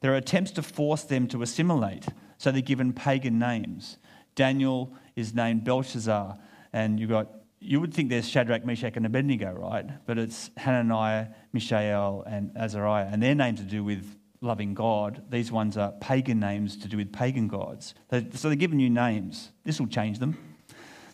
There 0.00 0.12
are 0.12 0.16
attempts 0.16 0.50
to 0.52 0.62
force 0.62 1.02
them 1.02 1.28
to 1.28 1.42
assimilate, 1.42 2.06
so 2.38 2.50
they're 2.50 2.62
given 2.62 2.92
pagan 2.92 3.38
names. 3.38 3.98
Daniel 4.34 4.92
is 5.16 5.34
named 5.34 5.64
Belshazzar, 5.64 6.38
and 6.72 7.00
you've 7.00 7.10
got 7.10 7.28
you 7.60 7.80
would 7.80 7.92
think 7.92 8.08
there's 8.08 8.28
Shadrach, 8.28 8.64
Meshach, 8.64 8.96
and 8.96 9.04
Abednego, 9.04 9.52
right? 9.52 9.84
But 10.06 10.16
it's 10.16 10.50
Hananiah, 10.56 11.26
Mishael, 11.52 12.22
and 12.24 12.56
Azariah. 12.56 13.08
And 13.10 13.20
their 13.20 13.34
names 13.34 13.60
are 13.60 13.64
to 13.64 13.68
do 13.68 13.82
with 13.82 14.16
loving 14.40 14.74
God. 14.74 15.24
These 15.28 15.50
ones 15.50 15.76
are 15.76 15.90
pagan 16.00 16.38
names 16.38 16.76
to 16.76 16.86
do 16.86 16.96
with 16.96 17.12
pagan 17.12 17.48
gods. 17.48 17.94
So 18.12 18.20
they're 18.20 18.54
given 18.54 18.76
new 18.76 18.90
names. 18.90 19.50
This 19.64 19.80
will 19.80 19.88
change 19.88 20.20
them. 20.20 20.38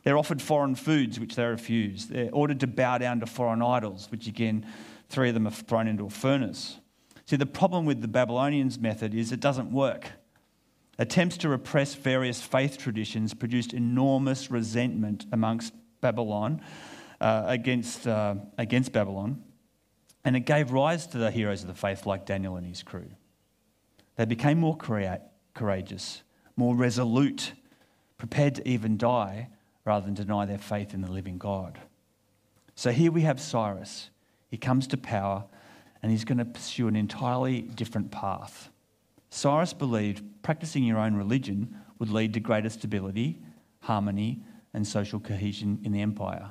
They're 0.04 0.18
offered 0.18 0.42
foreign 0.42 0.74
foods, 0.74 1.18
which 1.18 1.34
they 1.34 1.44
refuse. 1.44 2.06
They're 2.06 2.30
ordered 2.32 2.60
to 2.60 2.66
bow 2.66 2.98
down 2.98 3.20
to 3.20 3.26
foreign 3.26 3.62
idols, 3.62 4.08
which 4.10 4.26
again, 4.26 4.66
three 5.08 5.28
of 5.28 5.34
them 5.34 5.46
are 5.46 5.50
thrown 5.50 5.88
into 5.88 6.04
a 6.04 6.10
furnace. 6.10 6.78
See, 7.24 7.36
the 7.36 7.46
problem 7.46 7.86
with 7.86 8.02
the 8.02 8.08
Babylonians' 8.08 8.78
method 8.78 9.14
is 9.14 9.32
it 9.32 9.40
doesn't 9.40 9.72
work. 9.72 10.10
Attempts 10.98 11.38
to 11.38 11.48
repress 11.48 11.94
various 11.94 12.42
faith 12.42 12.76
traditions 12.76 13.32
produced 13.32 13.72
enormous 13.72 14.50
resentment 14.50 15.24
amongst 15.32 15.72
Babylon, 16.02 16.60
uh, 17.20 17.44
against, 17.46 18.06
uh, 18.06 18.34
against 18.58 18.92
Babylon, 18.92 19.42
and 20.22 20.36
it 20.36 20.40
gave 20.40 20.70
rise 20.70 21.06
to 21.08 21.18
the 21.18 21.30
heroes 21.30 21.62
of 21.62 21.68
the 21.68 21.74
faith 21.74 22.04
like 22.04 22.26
Daniel 22.26 22.56
and 22.56 22.66
his 22.66 22.82
crew. 22.82 23.08
They 24.16 24.26
became 24.26 24.58
more 24.58 24.76
courageous, 24.76 26.22
more 26.56 26.76
resolute, 26.76 27.52
prepared 28.18 28.56
to 28.56 28.68
even 28.68 28.98
die 28.98 29.48
rather 29.84 30.06
than 30.06 30.14
deny 30.14 30.46
their 30.46 30.58
faith 30.58 30.94
in 30.94 31.00
the 31.00 31.10
living 31.10 31.38
God. 31.38 31.78
So 32.74 32.90
here 32.90 33.12
we 33.12 33.22
have 33.22 33.40
Cyrus. 33.40 34.10
He 34.48 34.56
comes 34.56 34.86
to 34.88 34.96
power 34.96 35.44
and 36.02 36.10
he's 36.10 36.24
going 36.24 36.38
to 36.38 36.44
pursue 36.44 36.88
an 36.88 36.96
entirely 36.96 37.62
different 37.62 38.10
path. 38.10 38.70
Cyrus 39.30 39.72
believed 39.72 40.22
practicing 40.42 40.84
your 40.84 40.98
own 40.98 41.14
religion 41.14 41.76
would 41.98 42.10
lead 42.10 42.34
to 42.34 42.40
greater 42.40 42.70
stability, 42.70 43.40
harmony, 43.80 44.42
and 44.72 44.86
social 44.86 45.20
cohesion 45.20 45.80
in 45.84 45.92
the 45.92 46.02
empire. 46.02 46.50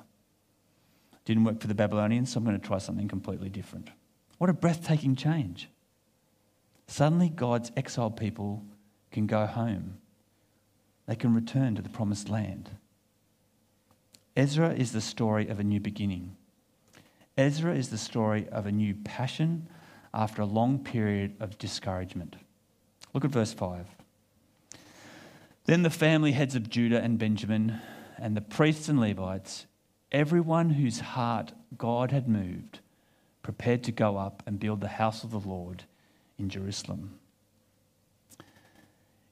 Didn't 1.26 1.44
work 1.44 1.62
for 1.62 1.68
the 1.68 1.76
Babylonians, 1.76 2.32
so 2.32 2.38
I'm 2.38 2.46
going 2.46 2.60
to 2.60 2.66
try 2.66 2.80
something 2.80 3.08
completely 3.08 3.50
different. 3.50 3.90
What 4.38 4.50
a 4.50 4.54
breathtaking 4.54 5.16
change. 5.16 5.70
Suddenly, 6.88 7.30
God's 7.30 7.72
exiled 7.78 8.18
people 8.18 8.66
can 9.12 9.28
go 9.28 9.46
home. 9.46 9.98
They 11.08 11.16
can 11.16 11.34
return 11.34 11.76
to 11.76 11.82
the 11.82 11.90
promised 11.90 12.30
land. 12.30 12.70
Ezra 14.36 14.74
is 14.74 14.92
the 14.92 15.02
story 15.02 15.48
of 15.48 15.60
a 15.60 15.64
new 15.64 15.80
beginning. 15.80 16.36
Ezra 17.38 17.76
is 17.76 17.90
the 17.90 17.98
story 17.98 18.48
of 18.50 18.66
a 18.66 18.72
new 18.72 18.96
passion 18.96 19.68
after 20.14 20.42
a 20.42 20.46
long 20.46 20.80
period 20.80 21.36
of 21.40 21.58
discouragement. 21.58 22.36
Look 23.14 23.26
at 23.26 23.32
verse 23.32 23.54
5. 23.54 23.86
Then 25.66 25.84
the 25.84 25.90
family 25.90 26.32
heads 26.32 26.56
of 26.56 26.70
Judah 26.70 27.02
and 27.02 27.20
Benjamin 27.20 27.80
and 28.18 28.36
the 28.36 28.42
priests 28.42 28.90
and 28.90 29.00
Levites, 29.00 29.66
everyone 30.12 30.72
whose 30.72 31.00
heart 31.00 31.54
God 31.78 32.12
had 32.12 32.28
moved, 32.28 32.80
prepared 33.44 33.84
to 33.84 33.92
go 33.92 34.18
up 34.18 34.44
and 34.46 34.60
build 34.60 34.82
the 34.82 34.88
house 34.88 35.24
of 35.24 35.32
the 35.32 35.40
Lord 35.40 35.84
in 36.38 36.50
Jerusalem. 36.50 37.20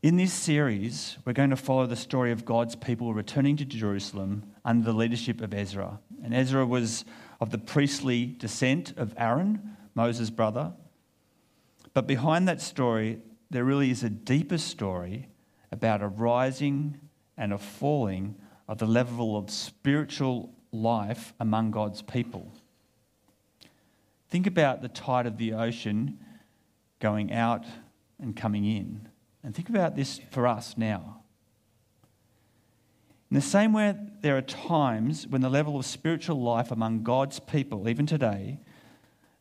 In 0.03 0.17
this 0.17 0.34
series, 0.34 1.20
we're 1.25 1.34
going 1.34 1.51
to 1.51 1.55
follow 1.55 1.86
the 1.86 1.96
story 1.96 2.31
of 2.31 2.43
God's 2.43 2.75
people 2.75 3.13
returning 3.13 3.55
to 3.58 3.65
Jerusalem 3.65 4.51
under 4.65 4.84
the 4.84 4.98
leadership 4.98 5.41
of 5.41 5.53
Ezra. 5.53 6.00
And 6.24 6.34
Ezra 6.34 6.65
was 6.65 7.05
of 7.39 7.51
the 7.51 7.60
priestly 7.60 8.25
descent 8.25 8.98
of 8.98 9.13
Aaron, 9.15 9.77
Moses' 9.93 10.31
brother. 10.31 10.74
But 11.93 12.08
behind 12.08 12.48
that 12.48 12.62
story, 12.62 13.20
there 13.51 13.63
really 13.63 13.91
is 13.91 14.03
a 14.03 14.10
deeper 14.10 14.58
story 14.58 15.29
about 15.72 16.01
a 16.01 16.08
rising 16.08 17.00
and 17.38 17.53
a 17.53 17.60
falling 17.60 18.34
of 18.67 18.79
the 18.79 18.88
level 18.88 19.38
of 19.38 19.51
spiritual 19.51 20.51
life 20.72 21.31
among 21.39 21.70
God's 21.70 22.01
people. 22.01 22.51
Think 24.29 24.48
about 24.48 24.81
the 24.81 24.89
tide 24.89 25.27
of 25.27 25.38
the 25.38 25.53
ocean 25.53 26.17
going 27.00 27.31
out 27.31 27.65
and 28.20 28.36
coming 28.36 28.65
in. 28.65 29.11
And 29.44 29.56
think 29.56 29.70
about 29.70 29.96
this 29.96 30.20
for 30.32 30.46
us 30.48 30.78
now. 30.78 31.22
In 33.30 33.36
the 33.36 33.42
same 33.42 33.72
way, 33.72 33.96
there 34.22 34.38
are 34.38 34.42
times 34.42 35.26
when 35.26 35.42
the 35.42 35.50
level 35.50 35.78
of 35.78 35.86
spiritual 35.86 36.42
life 36.42 36.72
among 36.72 37.04
God's 37.04 37.40
people, 37.40 37.88
even 37.88 38.06
today, 38.06 38.60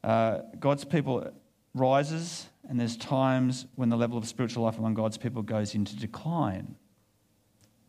uh, 0.04 0.38
God's 0.58 0.84
people 0.84 1.30
rises, 1.74 2.48
and 2.68 2.78
there's 2.78 2.96
times 2.96 3.66
when 3.74 3.88
the 3.88 3.96
level 3.96 4.16
of 4.16 4.26
spiritual 4.26 4.62
life 4.62 4.78
among 4.78 4.94
God's 4.94 5.18
people 5.18 5.42
goes 5.42 5.74
into 5.74 5.96
decline. 5.96 6.76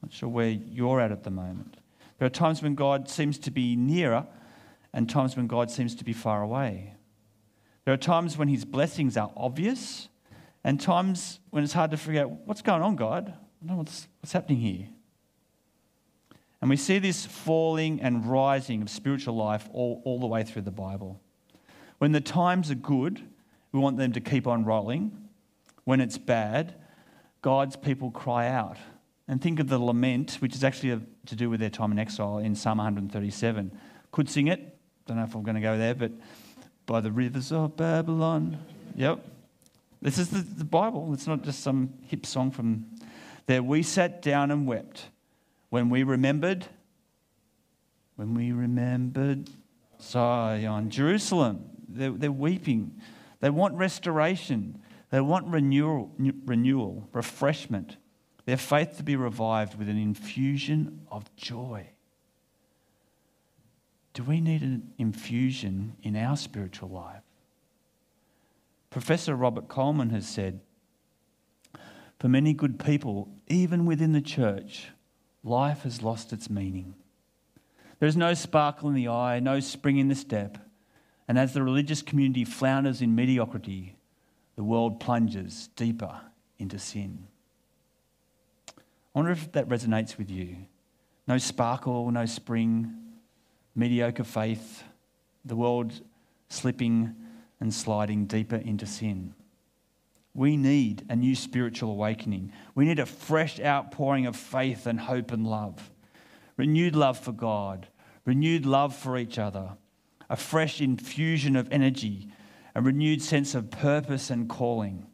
Not 0.02 0.12
sure 0.12 0.28
where 0.28 0.50
you're 0.50 1.00
at 1.00 1.12
at 1.12 1.24
the 1.24 1.30
moment. 1.30 1.78
There 2.18 2.26
are 2.26 2.30
times 2.30 2.62
when 2.62 2.76
God 2.76 3.08
seems 3.08 3.38
to 3.40 3.52
be 3.52 3.76
nearer 3.76 4.26
and 4.94 5.10
times 5.10 5.36
when 5.36 5.48
God 5.48 5.70
seems 5.70 5.96
to 5.96 6.04
be 6.04 6.14
far 6.14 6.42
away. 6.42 6.96
There 7.86 7.94
are 7.94 7.98
times 7.98 8.38
when 8.38 8.48
his 8.48 8.66
blessings 8.66 9.18
are 9.18 9.32
obvious 9.38 10.08
and 10.64 10.80
times 10.80 11.40
when 11.50 11.64
it's 11.64 11.74
hard 11.74 11.92
to 11.92 11.98
figure 11.98 12.24
out 12.24 12.32
what's 12.46 12.62
going 12.62 12.82
on, 12.82 12.96
God? 12.96 13.30
I 13.30 13.68
don't 13.68 13.76
know 13.76 13.78
what's, 13.78 14.08
what's 14.22 14.32
happening 14.32 14.60
here. 14.60 14.88
And 16.62 16.70
we 16.70 16.78
see 16.78 17.00
this 17.00 17.26
falling 17.26 18.02
and 18.02 18.26
rising 18.26 18.84
of 18.84 18.90
spiritual 18.90 19.36
life 19.36 19.68
all, 19.74 20.02
all 20.06 20.20
the 20.20 20.28
way 20.28 20.44
through 20.44 20.62
the 20.62 20.72
Bible. 20.72 21.20
When 21.98 22.12
the 22.12 22.22
times 22.22 22.70
are 22.70 22.76
good, 22.76 23.22
we 23.72 23.80
want 23.80 23.98
them 23.98 24.12
to 24.14 24.22
keep 24.22 24.46
on 24.46 24.64
rolling. 24.64 25.30
When 25.86 26.00
it's 26.00 26.18
bad, 26.18 26.76
God's 27.42 27.76
people 27.76 28.12
cry 28.12 28.48
out 28.48 28.78
and 29.28 29.42
think 29.42 29.60
of 29.60 29.70
the 29.70 29.80
lament, 29.80 30.38
which 30.40 30.54
is 30.54 30.64
actually 30.64 31.02
to 31.26 31.36
do 31.36 31.50
with 31.50 31.60
their 31.60 31.70
time 31.70 31.92
in 31.92 31.98
exile 31.98 32.38
in 32.38 32.54
Psalm 32.54 32.78
137. 32.78 33.72
Could 34.12 34.30
sing 34.30 34.48
it, 34.48 34.78
don't 35.08 35.18
know 35.18 35.24
if 35.24 35.34
I'm 35.34 35.42
going 35.42 35.56
to 35.56 35.62
go 35.62 35.78
there, 35.78 35.96
but 35.96 36.12
by 36.86 37.02
the 37.02 37.12
rivers 37.12 37.52
of 37.52 37.76
Babylon. 37.76 38.60
Yep. 38.96 39.26
This 40.02 40.18
is 40.18 40.30
the, 40.30 40.40
the 40.40 40.66
Bible. 40.66 41.14
It's 41.14 41.28
not 41.28 41.44
just 41.44 41.62
some 41.62 41.94
hip 42.08 42.26
song 42.26 42.52
from 42.52 42.86
there. 43.46 43.62
We 43.62 43.84
sat 43.84 44.22
down 44.22 44.50
and 44.50 44.66
wept 44.66 45.10
when 45.70 45.90
we 45.90 46.04
remembered, 46.04 46.66
when 48.16 48.34
we 48.34 48.52
remembered 48.52 49.50
Zion, 50.02 50.90
Jerusalem. 50.90 51.66
They're, 51.88 52.12
they're 52.12 52.32
weeping. 52.32 53.00
They 53.42 53.50
want 53.50 53.76
restoration. 53.76 54.82
They 55.12 55.22
want 55.22 55.48
renewal, 55.48 56.12
renewal, 56.46 57.08
refreshment, 57.12 57.98
their 58.46 58.58
faith 58.58 58.98
to 58.98 59.04
be 59.04 59.16
revived 59.16 59.78
with 59.78 59.90
an 59.90 59.98
infusion 59.98 61.06
of 61.12 61.36
joy. 61.36 61.90
Do 64.14 64.24
we 64.24 64.42
need 64.42 64.62
an 64.62 64.94
infusion 64.98 65.96
in 66.02 66.16
our 66.16 66.38
spiritual 66.38 66.90
life? 66.90 67.24
Professor 68.92 69.36
Robert 69.36 69.70
Coleman 69.70 70.10
has 70.10 70.28
said, 70.28 70.60
For 72.20 72.28
many 72.28 72.54
good 72.54 72.78
people, 72.78 73.30
even 73.48 73.86
within 73.86 74.12
the 74.12 74.22
church, 74.22 74.90
life 75.44 75.84
has 75.84 76.04
lost 76.04 76.34
its 76.34 76.50
meaning. 76.50 76.94
There 78.00 78.10
is 78.10 78.18
no 78.18 78.34
sparkle 78.34 78.90
in 78.90 78.96
the 78.96 79.08
eye, 79.08 79.40
no 79.40 79.62
spring 79.62 79.98
in 79.98 80.10
the 80.10 80.16
step. 80.16 80.58
And 81.28 81.40
as 81.40 81.54
the 81.54 81.64
religious 81.64 82.02
community 82.02 82.44
flounders 82.44 83.02
in 83.02 83.16
mediocrity, 83.16 83.96
the 84.58 84.64
world 84.64 85.00
plunges 85.00 85.70
deeper 85.78 86.20
into 86.60 86.78
sin. 86.78 87.28
I 88.68 88.74
wonder 89.14 89.32
if 89.32 89.54
that 89.54 89.70
resonates 89.70 90.18
with 90.18 90.30
you. 90.30 90.58
No 91.28 91.38
sparkle, 91.38 92.12
no 92.12 92.26
spring, 92.26 92.94
mediocre 93.74 94.26
faith, 94.26 94.84
the 95.46 95.56
world 95.56 96.02
slipping 96.50 97.16
and 97.62 97.74
sliding 97.74 98.26
deeper 98.26 98.58
into 98.58 98.86
sin. 98.86 99.34
We 100.34 100.58
need 100.58 101.06
a 101.10 101.16
new 101.16 101.36
spiritual 101.36 101.92
awakening. 101.92 102.52
We 102.76 102.86
need 102.86 103.00
a 103.00 103.06
fresh 103.06 103.60
outpouring 103.60 104.26
of 104.26 104.36
faith 104.36 104.88
and 104.88 105.00
hope 105.00 105.32
and 105.32 105.46
love. 105.46 105.92
Renewed 106.58 106.96
love 106.96 107.18
for 107.18 107.32
God, 107.32 107.88
renewed 108.26 108.66
love 108.66 108.96
for 108.96 109.18
each 109.18 109.38
other, 109.38 109.78
a 110.30 110.36
fresh 110.36 110.82
infusion 110.82 111.56
of 111.56 111.72
energy, 111.72 112.30
a 112.76 112.82
renewed 112.82 113.22
sense 113.22 113.56
of 113.56 113.72
purpose 113.72 114.30
and 114.30 114.50
calling. 114.50 115.06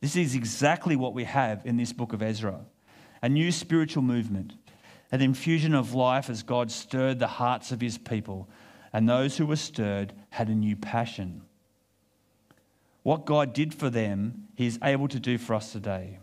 This 0.00 0.16
is 0.16 0.34
exactly 0.34 0.96
what 0.96 1.14
we 1.14 1.24
have 1.24 1.64
in 1.64 1.76
this 1.76 1.92
book 1.92 2.12
of 2.12 2.22
Ezra 2.22 2.60
a 3.22 3.28
new 3.28 3.50
spiritual 3.50 4.02
movement, 4.02 4.52
an 5.10 5.22
infusion 5.22 5.74
of 5.74 5.94
life 5.94 6.28
as 6.28 6.42
God 6.42 6.70
stirred 6.70 7.18
the 7.18 7.26
hearts 7.26 7.72
of 7.72 7.80
his 7.80 7.98
people, 7.98 8.48
and 8.92 9.08
those 9.08 9.36
who 9.36 9.46
were 9.46 9.56
stirred 9.56 10.12
had 10.30 10.48
a 10.48 10.54
new 10.54 10.76
passion. 10.76 11.42
What 13.06 13.24
God 13.24 13.52
did 13.52 13.72
for 13.72 13.88
them, 13.88 14.48
he 14.56 14.66
is 14.66 14.80
able 14.82 15.06
to 15.06 15.20
do 15.20 15.38
for 15.38 15.54
us 15.54 15.70
today. 15.70 16.18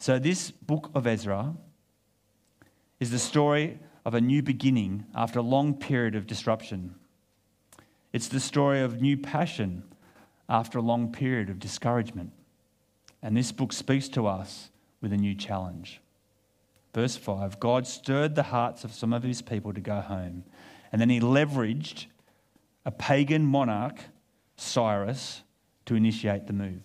So, 0.00 0.18
this 0.18 0.50
book 0.50 0.90
of 0.92 1.06
Ezra 1.06 1.54
is 2.98 3.12
the 3.12 3.20
story 3.20 3.78
of 4.04 4.14
a 4.14 4.20
new 4.20 4.42
beginning 4.42 5.06
after 5.14 5.38
a 5.38 5.42
long 5.42 5.74
period 5.74 6.16
of 6.16 6.26
disruption. 6.26 6.96
It's 8.12 8.26
the 8.26 8.40
story 8.40 8.80
of 8.80 9.00
new 9.00 9.16
passion 9.16 9.84
after 10.48 10.80
a 10.80 10.82
long 10.82 11.12
period 11.12 11.50
of 11.50 11.60
discouragement. 11.60 12.32
And 13.22 13.36
this 13.36 13.52
book 13.52 13.72
speaks 13.72 14.08
to 14.08 14.26
us 14.26 14.70
with 15.00 15.12
a 15.12 15.16
new 15.16 15.36
challenge. 15.36 16.00
Verse 16.94 17.14
5 17.14 17.60
God 17.60 17.86
stirred 17.86 18.34
the 18.34 18.42
hearts 18.42 18.82
of 18.82 18.92
some 18.92 19.12
of 19.12 19.22
his 19.22 19.40
people 19.40 19.72
to 19.72 19.80
go 19.80 20.00
home. 20.00 20.42
And 20.90 21.00
then 21.00 21.10
he 21.10 21.20
leveraged 21.20 22.06
a 22.84 22.90
pagan 22.90 23.44
monarch, 23.46 24.00
Cyrus, 24.56 25.42
to 25.88 25.94
initiate 25.94 26.46
the 26.46 26.52
move. 26.52 26.82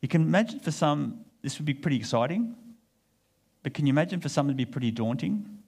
You 0.00 0.08
can 0.08 0.22
imagine 0.22 0.60
for 0.60 0.70
some, 0.70 1.24
this 1.42 1.58
would 1.58 1.66
be 1.66 1.74
pretty 1.74 1.96
exciting, 1.96 2.54
but 3.62 3.74
can 3.74 3.86
you 3.86 3.92
imagine 3.92 4.20
for 4.20 4.28
some, 4.28 4.46
it'd 4.46 4.56
be 4.56 4.64
pretty 4.64 4.90
daunting? 4.90 5.58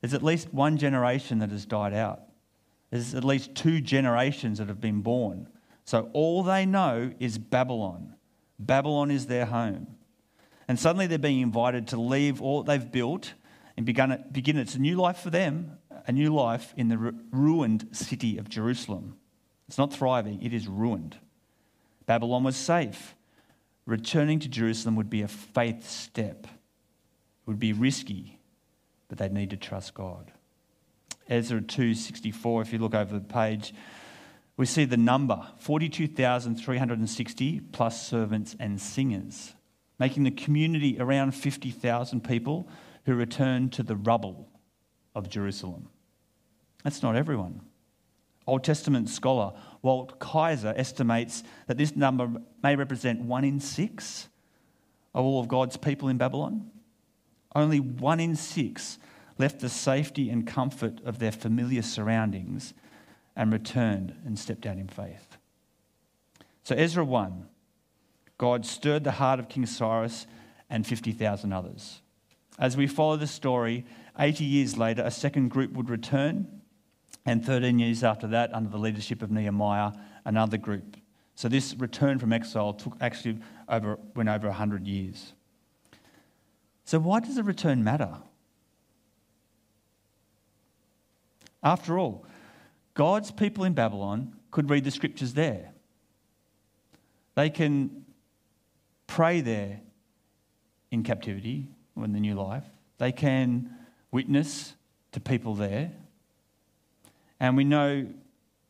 There's 0.00 0.14
at 0.14 0.22
least 0.22 0.52
one 0.52 0.76
generation 0.76 1.38
that 1.38 1.50
has 1.50 1.64
died 1.64 1.94
out. 1.94 2.22
There's 2.90 3.14
at 3.14 3.24
least 3.24 3.54
two 3.54 3.80
generations 3.80 4.58
that 4.58 4.68
have 4.68 4.80
been 4.80 5.00
born. 5.00 5.48
So 5.84 6.10
all 6.12 6.42
they 6.42 6.66
know 6.66 7.12
is 7.18 7.38
Babylon. 7.38 8.14
Babylon 8.58 9.10
is 9.10 9.26
their 9.26 9.46
home. 9.46 9.86
And 10.68 10.78
suddenly 10.78 11.06
they're 11.06 11.18
being 11.18 11.40
invited 11.40 11.88
to 11.88 12.00
leave 12.00 12.42
all 12.42 12.62
they've 12.62 12.92
built 12.92 13.32
and 13.76 13.86
begin, 13.86 14.22
begin 14.30 14.58
it's 14.58 14.74
a 14.74 14.80
new 14.80 14.96
life 14.96 15.18
for 15.18 15.30
them, 15.30 15.78
a 16.06 16.12
new 16.12 16.34
life 16.34 16.74
in 16.76 16.88
the 16.88 17.14
ruined 17.30 17.88
city 17.92 18.36
of 18.36 18.48
Jerusalem. 18.48 19.16
It's 19.70 19.78
not 19.78 19.92
thriving, 19.92 20.42
it 20.42 20.52
is 20.52 20.66
ruined. 20.66 21.16
Babylon 22.04 22.42
was 22.42 22.56
safe. 22.56 23.14
Returning 23.86 24.40
to 24.40 24.48
Jerusalem 24.48 24.96
would 24.96 25.08
be 25.08 25.22
a 25.22 25.28
faith 25.28 25.88
step. 25.88 26.42
It 26.42 27.46
would 27.46 27.60
be 27.60 27.72
risky, 27.72 28.40
but 29.06 29.18
they'd 29.18 29.32
need 29.32 29.50
to 29.50 29.56
trust 29.56 29.94
God. 29.94 30.32
Ezra 31.28 31.60
2:64 31.60 32.62
if 32.62 32.72
you 32.72 32.80
look 32.80 32.96
over 32.96 33.14
the 33.14 33.20
page 33.20 33.72
we 34.56 34.66
see 34.66 34.84
the 34.84 34.96
number 34.96 35.46
42,360 35.60 37.60
plus 37.70 38.04
servants 38.04 38.56
and 38.58 38.80
singers 38.80 39.54
making 40.00 40.24
the 40.24 40.32
community 40.32 40.96
around 40.98 41.30
50,000 41.30 42.24
people 42.24 42.68
who 43.04 43.14
returned 43.14 43.72
to 43.74 43.84
the 43.84 43.94
rubble 43.94 44.48
of 45.14 45.28
Jerusalem. 45.28 45.90
That's 46.82 47.04
not 47.04 47.14
everyone. 47.14 47.69
Old 48.50 48.64
Testament 48.64 49.08
scholar 49.08 49.52
Walt 49.82 50.18
Kaiser 50.18 50.74
estimates 50.76 51.42
that 51.66 51.78
this 51.78 51.96
number 51.96 52.30
may 52.62 52.76
represent 52.76 53.22
one 53.22 53.44
in 53.44 53.60
six 53.60 54.28
of 55.14 55.24
all 55.24 55.40
of 55.40 55.48
God's 55.48 55.76
people 55.76 56.08
in 56.08 56.18
Babylon. 56.18 56.70
Only 57.54 57.80
one 57.80 58.20
in 58.20 58.36
six 58.36 58.98
left 59.38 59.60
the 59.60 59.68
safety 59.68 60.30
and 60.30 60.46
comfort 60.46 61.00
of 61.04 61.18
their 61.18 61.32
familiar 61.32 61.82
surroundings 61.82 62.74
and 63.34 63.52
returned 63.52 64.14
and 64.24 64.38
stepped 64.38 64.66
out 64.66 64.76
in 64.76 64.88
faith. 64.88 65.38
So, 66.62 66.74
Ezra 66.74 67.04
1, 67.04 67.46
God 68.36 68.66
stirred 68.66 69.04
the 69.04 69.12
heart 69.12 69.40
of 69.40 69.48
King 69.48 69.66
Cyrus 69.66 70.26
and 70.68 70.86
50,000 70.86 71.52
others. 71.52 72.02
As 72.58 72.76
we 72.76 72.86
follow 72.86 73.16
the 73.16 73.26
story, 73.26 73.86
80 74.18 74.44
years 74.44 74.76
later, 74.76 75.02
a 75.02 75.10
second 75.10 75.48
group 75.48 75.72
would 75.72 75.88
return, 75.88 76.59
and 77.26 77.44
13 77.44 77.78
years 77.78 78.02
after 78.02 78.26
that, 78.28 78.54
under 78.54 78.70
the 78.70 78.78
leadership 78.78 79.22
of 79.22 79.30
Nehemiah, 79.30 79.92
another 80.24 80.56
group. 80.56 80.96
So, 81.34 81.48
this 81.48 81.74
return 81.74 82.18
from 82.18 82.32
exile 82.32 82.72
took 82.72 82.96
actually 83.00 83.38
over, 83.68 83.98
went 84.14 84.28
over 84.28 84.48
100 84.48 84.86
years. 84.86 85.32
So, 86.84 86.98
why 86.98 87.20
does 87.20 87.36
a 87.36 87.42
return 87.42 87.84
matter? 87.84 88.18
After 91.62 91.98
all, 91.98 92.24
God's 92.94 93.30
people 93.30 93.64
in 93.64 93.74
Babylon 93.74 94.34
could 94.50 94.70
read 94.70 94.84
the 94.84 94.90
scriptures 94.90 95.34
there. 95.34 95.72
They 97.34 97.50
can 97.50 98.04
pray 99.06 99.40
there 99.40 99.80
in 100.90 101.02
captivity 101.02 101.68
or 101.96 102.04
in 102.04 102.12
the 102.12 102.20
new 102.20 102.34
life. 102.34 102.64
They 102.98 103.12
can 103.12 103.70
witness 104.10 104.74
to 105.12 105.20
people 105.20 105.54
there. 105.54 105.92
And 107.40 107.56
we 107.56 107.64
know 107.64 108.06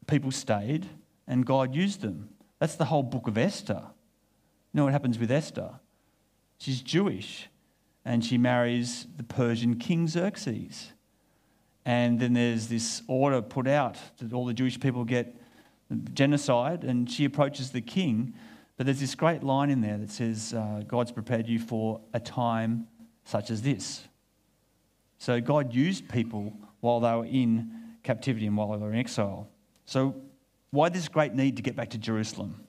people 0.06 0.30
stayed 0.30 0.86
and 1.26 1.44
God 1.44 1.74
used 1.74 2.00
them. 2.00 2.30
That's 2.60 2.76
the 2.76 2.86
whole 2.86 3.02
book 3.02 3.26
of 3.26 3.36
Esther. 3.36 3.82
You 3.82 4.78
know 4.78 4.84
what 4.84 4.92
happens 4.92 5.18
with 5.18 5.30
Esther? 5.30 5.72
She's 6.58 6.80
Jewish 6.80 7.48
and 8.04 8.24
she 8.24 8.38
marries 8.38 9.06
the 9.16 9.24
Persian 9.24 9.76
king 9.76 10.08
Xerxes. 10.08 10.92
And 11.84 12.20
then 12.20 12.34
there's 12.34 12.68
this 12.68 13.02
order 13.08 13.42
put 13.42 13.66
out 13.66 13.96
that 14.18 14.32
all 14.32 14.46
the 14.46 14.54
Jewish 14.54 14.78
people 14.78 15.04
get 15.04 15.34
genocide, 16.14 16.84
and 16.84 17.10
she 17.10 17.24
approaches 17.24 17.70
the 17.70 17.80
king. 17.80 18.34
But 18.76 18.86
there's 18.86 19.00
this 19.00 19.14
great 19.14 19.42
line 19.42 19.70
in 19.70 19.80
there 19.80 19.98
that 19.98 20.10
says, 20.10 20.54
uh, 20.54 20.82
God's 20.86 21.12
prepared 21.12 21.48
you 21.48 21.58
for 21.58 22.00
a 22.14 22.20
time 22.20 22.86
such 23.24 23.50
as 23.50 23.62
this. 23.62 24.06
So 25.18 25.40
God 25.40 25.74
used 25.74 26.08
people 26.08 26.52
while 26.80 27.00
they 27.00 27.14
were 27.14 27.26
in 27.26 27.70
captivity 28.02 28.46
and 28.46 28.56
while 28.56 28.72
they 28.72 28.78
were 28.78 28.92
in 28.92 28.98
exile. 28.98 29.48
So, 29.84 30.14
why 30.70 30.88
this 30.88 31.08
great 31.08 31.34
need 31.34 31.56
to 31.56 31.62
get 31.62 31.74
back 31.74 31.90
to 31.90 31.98
Jerusalem? 31.98 32.64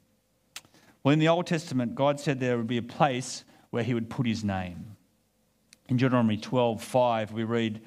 Well, 1.04 1.13
in 1.13 1.20
the 1.20 1.28
Old 1.28 1.48
Testament, 1.48 1.96
God 1.96 2.20
said 2.20 2.39
there 2.39 2.58
would 2.58 2.67
be 2.67 2.78
a 2.78 2.84
place 2.84 3.44
where 3.70 3.84
he 3.84 3.94
would 3.94 4.10
put 4.10 4.28
his 4.28 4.44
name. 4.44 4.96
In 5.89 5.98
Deuteronomy 5.98 6.38
12 6.38 6.84
5, 6.84 7.32
we 7.32 7.44
read, 7.44 7.82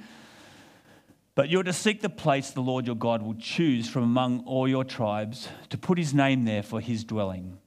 but 1.35 1.49
you're 1.49 1.63
to 1.65 1.73
seek 1.73 2.01
the 2.01 2.09
place 2.09 2.51
the 2.51 2.61
Lord 2.61 2.87
your 2.87 2.97
God 2.97 3.23
will 3.23 3.35
choose 3.35 3.89
from 3.89 4.05
among 4.05 4.45
all 4.47 4.69
your 4.69 4.85
tribes 4.85 5.49
to 5.71 5.79
put 5.79 5.99
his 5.99 6.15
name 6.15 6.45
there 6.45 6.63
for 6.63 6.81
his 6.81 7.03
dwelling. 7.03 7.59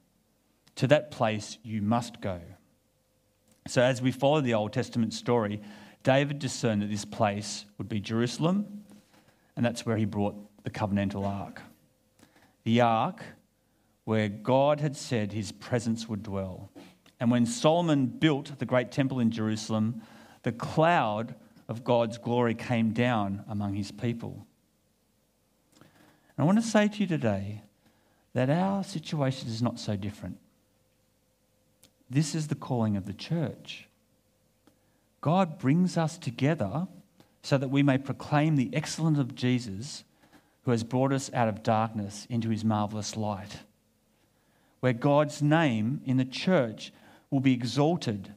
To 0.76 0.86
that 0.86 1.10
place 1.10 1.58
you 1.62 1.82
must 1.82 2.20
go. 2.20 2.40
So, 3.66 3.82
as 3.82 4.00
we 4.00 4.12
follow 4.12 4.40
the 4.40 4.54
Old 4.54 4.72
Testament 4.72 5.12
story, 5.12 5.60
David 6.02 6.38
discerned 6.38 6.80
that 6.80 6.90
this 6.90 7.04
place 7.04 7.66
would 7.76 7.88
be 7.88 8.00
Jerusalem, 8.00 8.84
and 9.58 9.66
that's 9.66 9.84
where 9.84 9.96
he 9.96 10.04
brought 10.04 10.36
the 10.62 10.70
covenantal 10.70 11.26
ark. 11.26 11.62
The 12.62 12.80
ark 12.80 13.24
where 14.04 14.28
God 14.28 14.78
had 14.78 14.96
said 14.96 15.32
his 15.32 15.50
presence 15.50 16.08
would 16.08 16.22
dwell. 16.22 16.70
And 17.18 17.28
when 17.28 17.44
Solomon 17.44 18.06
built 18.06 18.56
the 18.60 18.64
great 18.64 18.92
temple 18.92 19.18
in 19.18 19.32
Jerusalem, 19.32 20.02
the 20.44 20.52
cloud 20.52 21.34
of 21.68 21.82
God's 21.82 22.18
glory 22.18 22.54
came 22.54 22.92
down 22.92 23.42
among 23.48 23.74
his 23.74 23.90
people. 23.90 24.46
And 25.80 26.38
I 26.38 26.44
want 26.44 26.62
to 26.62 26.70
say 26.70 26.86
to 26.86 27.00
you 27.00 27.08
today 27.08 27.62
that 28.34 28.50
our 28.50 28.84
situation 28.84 29.48
is 29.48 29.60
not 29.60 29.80
so 29.80 29.96
different. 29.96 30.38
This 32.08 32.36
is 32.36 32.46
the 32.46 32.54
calling 32.54 32.96
of 32.96 33.06
the 33.06 33.12
church. 33.12 33.88
God 35.20 35.58
brings 35.58 35.96
us 35.96 36.16
together 36.16 36.86
so 37.48 37.56
that 37.56 37.70
we 37.70 37.82
may 37.82 37.96
proclaim 37.96 38.56
the 38.56 38.68
excellence 38.74 39.18
of 39.18 39.34
Jesus 39.34 40.04
who 40.64 40.70
has 40.70 40.84
brought 40.84 41.14
us 41.14 41.30
out 41.32 41.48
of 41.48 41.62
darkness 41.62 42.26
into 42.28 42.50
his 42.50 42.62
marvelous 42.62 43.16
light. 43.16 43.60
Where 44.80 44.92
God's 44.92 45.40
name 45.40 46.02
in 46.04 46.18
the 46.18 46.26
church 46.26 46.92
will 47.30 47.40
be 47.40 47.54
exalted 47.54 48.34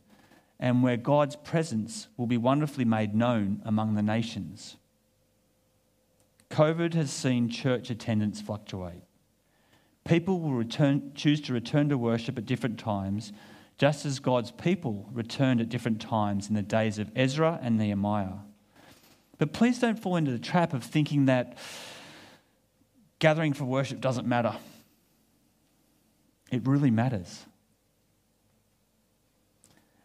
and 0.62 0.82
where 0.82 0.96
God's 0.96 1.36
presence 1.36 2.08
will 2.16 2.26
be 2.26 2.38
wonderfully 2.38 2.86
made 2.86 3.14
known 3.14 3.62
among 3.66 3.96
the 3.96 4.02
nations. 4.02 4.78
COVID 6.50 6.94
has 6.94 7.12
seen 7.12 7.50
church 7.50 7.90
attendance 7.90 8.40
fluctuate. 8.40 9.04
People 10.06 10.40
will 10.40 10.54
return, 10.54 11.12
choose 11.16 11.42
to 11.42 11.54
return 11.54 11.90
to 11.90 11.98
worship 11.98 12.38
at 12.38 12.46
different 12.46 12.80
times, 12.80 13.34
just 13.78 14.06
as 14.06 14.20
God's 14.20 14.52
people 14.52 15.10
returned 15.12 15.60
at 15.60 15.68
different 15.68 16.00
times 16.00 16.48
in 16.48 16.56
the 16.56 16.62
days 16.62 16.98
of 16.98 17.12
Ezra 17.14 17.60
and 17.62 17.78
Nehemiah. 17.78 18.36
But 19.42 19.54
please 19.54 19.80
don't 19.80 20.00
fall 20.00 20.18
into 20.18 20.30
the 20.30 20.38
trap 20.38 20.72
of 20.72 20.84
thinking 20.84 21.26
that 21.26 21.58
gathering 23.18 23.54
for 23.54 23.66
worship 23.66 24.00
doesn't 24.00 24.28
matter. 24.28 24.54
It 26.52 26.68
really 26.68 26.92
matters. 26.92 27.48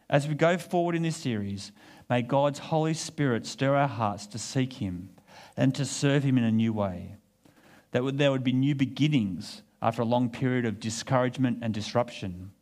As 0.08 0.26
we 0.26 0.34
go 0.34 0.56
forward 0.56 0.94
in 0.94 1.02
this 1.02 1.18
series, 1.18 1.70
may 2.08 2.22
God's 2.22 2.60
Holy 2.60 2.94
Spirit 2.94 3.44
stir 3.44 3.76
our 3.76 3.88
hearts 3.88 4.26
to 4.28 4.38
seek 4.38 4.72
Him 4.72 5.10
and 5.54 5.74
to 5.74 5.84
serve 5.84 6.24
Him 6.24 6.38
in 6.38 6.44
a 6.44 6.50
new 6.50 6.72
way. 6.72 7.16
That 7.90 8.16
there 8.16 8.30
would 8.30 8.42
be 8.42 8.54
new 8.54 8.74
beginnings 8.74 9.60
after 9.82 10.00
a 10.00 10.06
long 10.06 10.30
period 10.30 10.64
of 10.64 10.80
discouragement 10.80 11.58
and 11.60 11.74
disruption. 11.74 12.52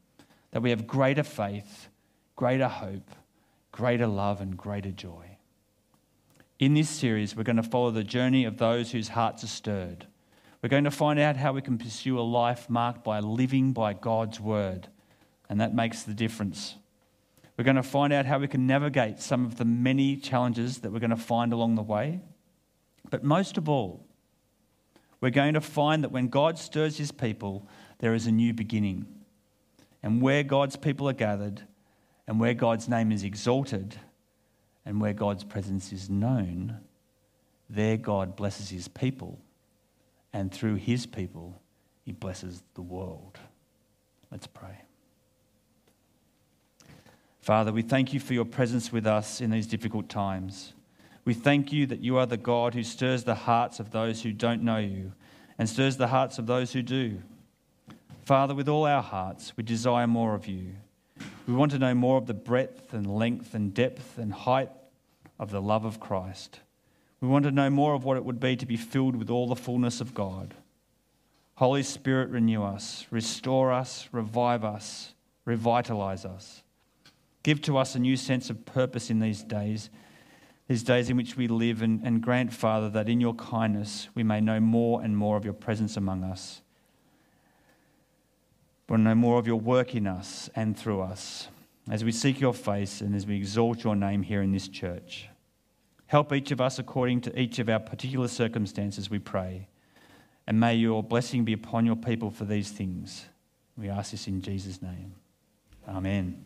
That 0.50 0.62
we 0.62 0.70
have 0.70 0.88
greater 0.88 1.22
faith, 1.22 1.86
greater 2.34 2.66
hope, 2.66 3.12
greater 3.70 4.08
love, 4.08 4.40
and 4.40 4.56
greater 4.56 4.90
joy. 4.90 5.33
In 6.60 6.74
this 6.74 6.88
series, 6.88 7.34
we're 7.34 7.42
going 7.42 7.56
to 7.56 7.64
follow 7.64 7.90
the 7.90 8.04
journey 8.04 8.44
of 8.44 8.58
those 8.58 8.92
whose 8.92 9.08
hearts 9.08 9.42
are 9.42 9.48
stirred. 9.48 10.06
We're 10.62 10.68
going 10.68 10.84
to 10.84 10.90
find 10.90 11.18
out 11.18 11.36
how 11.36 11.52
we 11.52 11.60
can 11.60 11.78
pursue 11.78 12.18
a 12.18 12.22
life 12.22 12.70
marked 12.70 13.02
by 13.02 13.18
living 13.18 13.72
by 13.72 13.92
God's 13.92 14.38
word, 14.38 14.86
and 15.48 15.60
that 15.60 15.74
makes 15.74 16.04
the 16.04 16.14
difference. 16.14 16.76
We're 17.56 17.64
going 17.64 17.76
to 17.76 17.82
find 17.82 18.12
out 18.12 18.24
how 18.24 18.38
we 18.38 18.46
can 18.46 18.68
navigate 18.68 19.18
some 19.18 19.44
of 19.44 19.56
the 19.56 19.64
many 19.64 20.16
challenges 20.16 20.78
that 20.78 20.92
we're 20.92 21.00
going 21.00 21.10
to 21.10 21.16
find 21.16 21.52
along 21.52 21.74
the 21.74 21.82
way. 21.82 22.20
But 23.10 23.24
most 23.24 23.58
of 23.58 23.68
all, 23.68 24.06
we're 25.20 25.30
going 25.30 25.54
to 25.54 25.60
find 25.60 26.04
that 26.04 26.12
when 26.12 26.28
God 26.28 26.56
stirs 26.56 26.98
his 26.98 27.10
people, 27.10 27.68
there 27.98 28.14
is 28.14 28.28
a 28.28 28.32
new 28.32 28.54
beginning. 28.54 29.06
And 30.04 30.22
where 30.22 30.44
God's 30.44 30.76
people 30.76 31.08
are 31.08 31.14
gathered, 31.14 31.62
and 32.28 32.38
where 32.38 32.54
God's 32.54 32.88
name 32.88 33.10
is 33.10 33.24
exalted, 33.24 33.96
and 34.86 35.00
where 35.00 35.12
God's 35.12 35.44
presence 35.44 35.92
is 35.92 36.10
known, 36.10 36.78
there 37.70 37.96
God 37.96 38.36
blesses 38.36 38.68
his 38.68 38.88
people. 38.88 39.38
And 40.32 40.52
through 40.52 40.76
his 40.76 41.06
people, 41.06 41.60
he 42.04 42.12
blesses 42.12 42.62
the 42.74 42.82
world. 42.82 43.38
Let's 44.30 44.46
pray. 44.46 44.80
Father, 47.40 47.72
we 47.72 47.82
thank 47.82 48.12
you 48.12 48.20
for 48.20 48.34
your 48.34 48.44
presence 48.44 48.90
with 48.90 49.06
us 49.06 49.40
in 49.40 49.50
these 49.50 49.66
difficult 49.66 50.08
times. 50.08 50.72
We 51.24 51.34
thank 51.34 51.72
you 51.72 51.86
that 51.86 52.00
you 52.00 52.18
are 52.18 52.26
the 52.26 52.36
God 52.36 52.74
who 52.74 52.82
stirs 52.82 53.24
the 53.24 53.34
hearts 53.34 53.80
of 53.80 53.90
those 53.90 54.22
who 54.22 54.32
don't 54.32 54.62
know 54.62 54.78
you 54.78 55.12
and 55.58 55.68
stirs 55.68 55.96
the 55.96 56.08
hearts 56.08 56.38
of 56.38 56.46
those 56.46 56.72
who 56.72 56.82
do. 56.82 57.22
Father, 58.24 58.54
with 58.54 58.68
all 58.68 58.86
our 58.86 59.02
hearts, 59.02 59.52
we 59.56 59.62
desire 59.62 60.06
more 60.06 60.34
of 60.34 60.46
you. 60.46 60.72
We 61.46 61.54
want 61.54 61.72
to 61.72 61.78
know 61.78 61.94
more 61.94 62.16
of 62.18 62.26
the 62.26 62.34
breadth 62.34 62.92
and 62.92 63.06
length 63.06 63.54
and 63.54 63.74
depth 63.74 64.18
and 64.18 64.32
height 64.32 64.70
of 65.38 65.50
the 65.50 65.60
love 65.60 65.84
of 65.84 66.00
Christ. 66.00 66.60
We 67.20 67.28
want 67.28 67.44
to 67.44 67.50
know 67.50 67.70
more 67.70 67.94
of 67.94 68.04
what 68.04 68.16
it 68.16 68.24
would 68.24 68.40
be 68.40 68.56
to 68.56 68.66
be 68.66 68.76
filled 68.76 69.16
with 69.16 69.30
all 69.30 69.48
the 69.48 69.56
fullness 69.56 70.00
of 70.00 70.14
God. 70.14 70.54
Holy 71.56 71.82
Spirit, 71.82 72.30
renew 72.30 72.62
us, 72.62 73.06
restore 73.10 73.72
us, 73.72 74.08
revive 74.12 74.64
us, 74.64 75.14
revitalize 75.44 76.24
us. 76.24 76.62
Give 77.42 77.60
to 77.62 77.78
us 77.78 77.94
a 77.94 77.98
new 77.98 78.16
sense 78.16 78.50
of 78.50 78.64
purpose 78.66 79.10
in 79.10 79.20
these 79.20 79.42
days 79.42 79.90
these 80.66 80.82
days 80.82 81.10
in 81.10 81.16
which 81.16 81.36
we 81.36 81.46
live, 81.46 81.82
and, 81.82 82.02
and 82.04 82.22
grant, 82.22 82.52
Father, 82.52 82.88
that 82.90 83.08
in 83.08 83.20
your 83.20 83.34
kindness 83.34 84.08
we 84.14 84.22
may 84.22 84.40
know 84.40 84.60
more 84.60 85.02
and 85.02 85.16
more 85.16 85.36
of 85.36 85.44
your 85.44 85.54
presence 85.54 85.96
among 85.96 86.24
us. 86.24 86.62
But 88.86 88.98
know 88.98 89.14
more 89.14 89.38
of 89.38 89.46
your 89.46 89.60
work 89.60 89.94
in 89.94 90.06
us 90.06 90.50
and 90.54 90.76
through 90.76 91.00
us 91.00 91.48
as 91.90 92.04
we 92.04 92.12
seek 92.12 92.40
your 92.40 92.54
face 92.54 93.00
and 93.00 93.14
as 93.14 93.26
we 93.26 93.36
exalt 93.36 93.84
your 93.84 93.96
name 93.96 94.22
here 94.22 94.42
in 94.42 94.52
this 94.52 94.68
church. 94.68 95.28
Help 96.06 96.32
each 96.32 96.50
of 96.50 96.60
us 96.60 96.78
according 96.78 97.20
to 97.22 97.40
each 97.40 97.58
of 97.58 97.68
our 97.68 97.80
particular 97.80 98.28
circumstances, 98.28 99.10
we 99.10 99.18
pray. 99.18 99.68
And 100.46 100.60
may 100.60 100.74
your 100.74 101.02
blessing 101.02 101.44
be 101.44 101.54
upon 101.54 101.86
your 101.86 101.96
people 101.96 102.30
for 102.30 102.44
these 102.44 102.70
things. 102.70 103.24
We 103.76 103.88
ask 103.88 104.10
this 104.10 104.28
in 104.28 104.42
Jesus' 104.42 104.82
name. 104.82 105.14
Amen. 105.88 106.44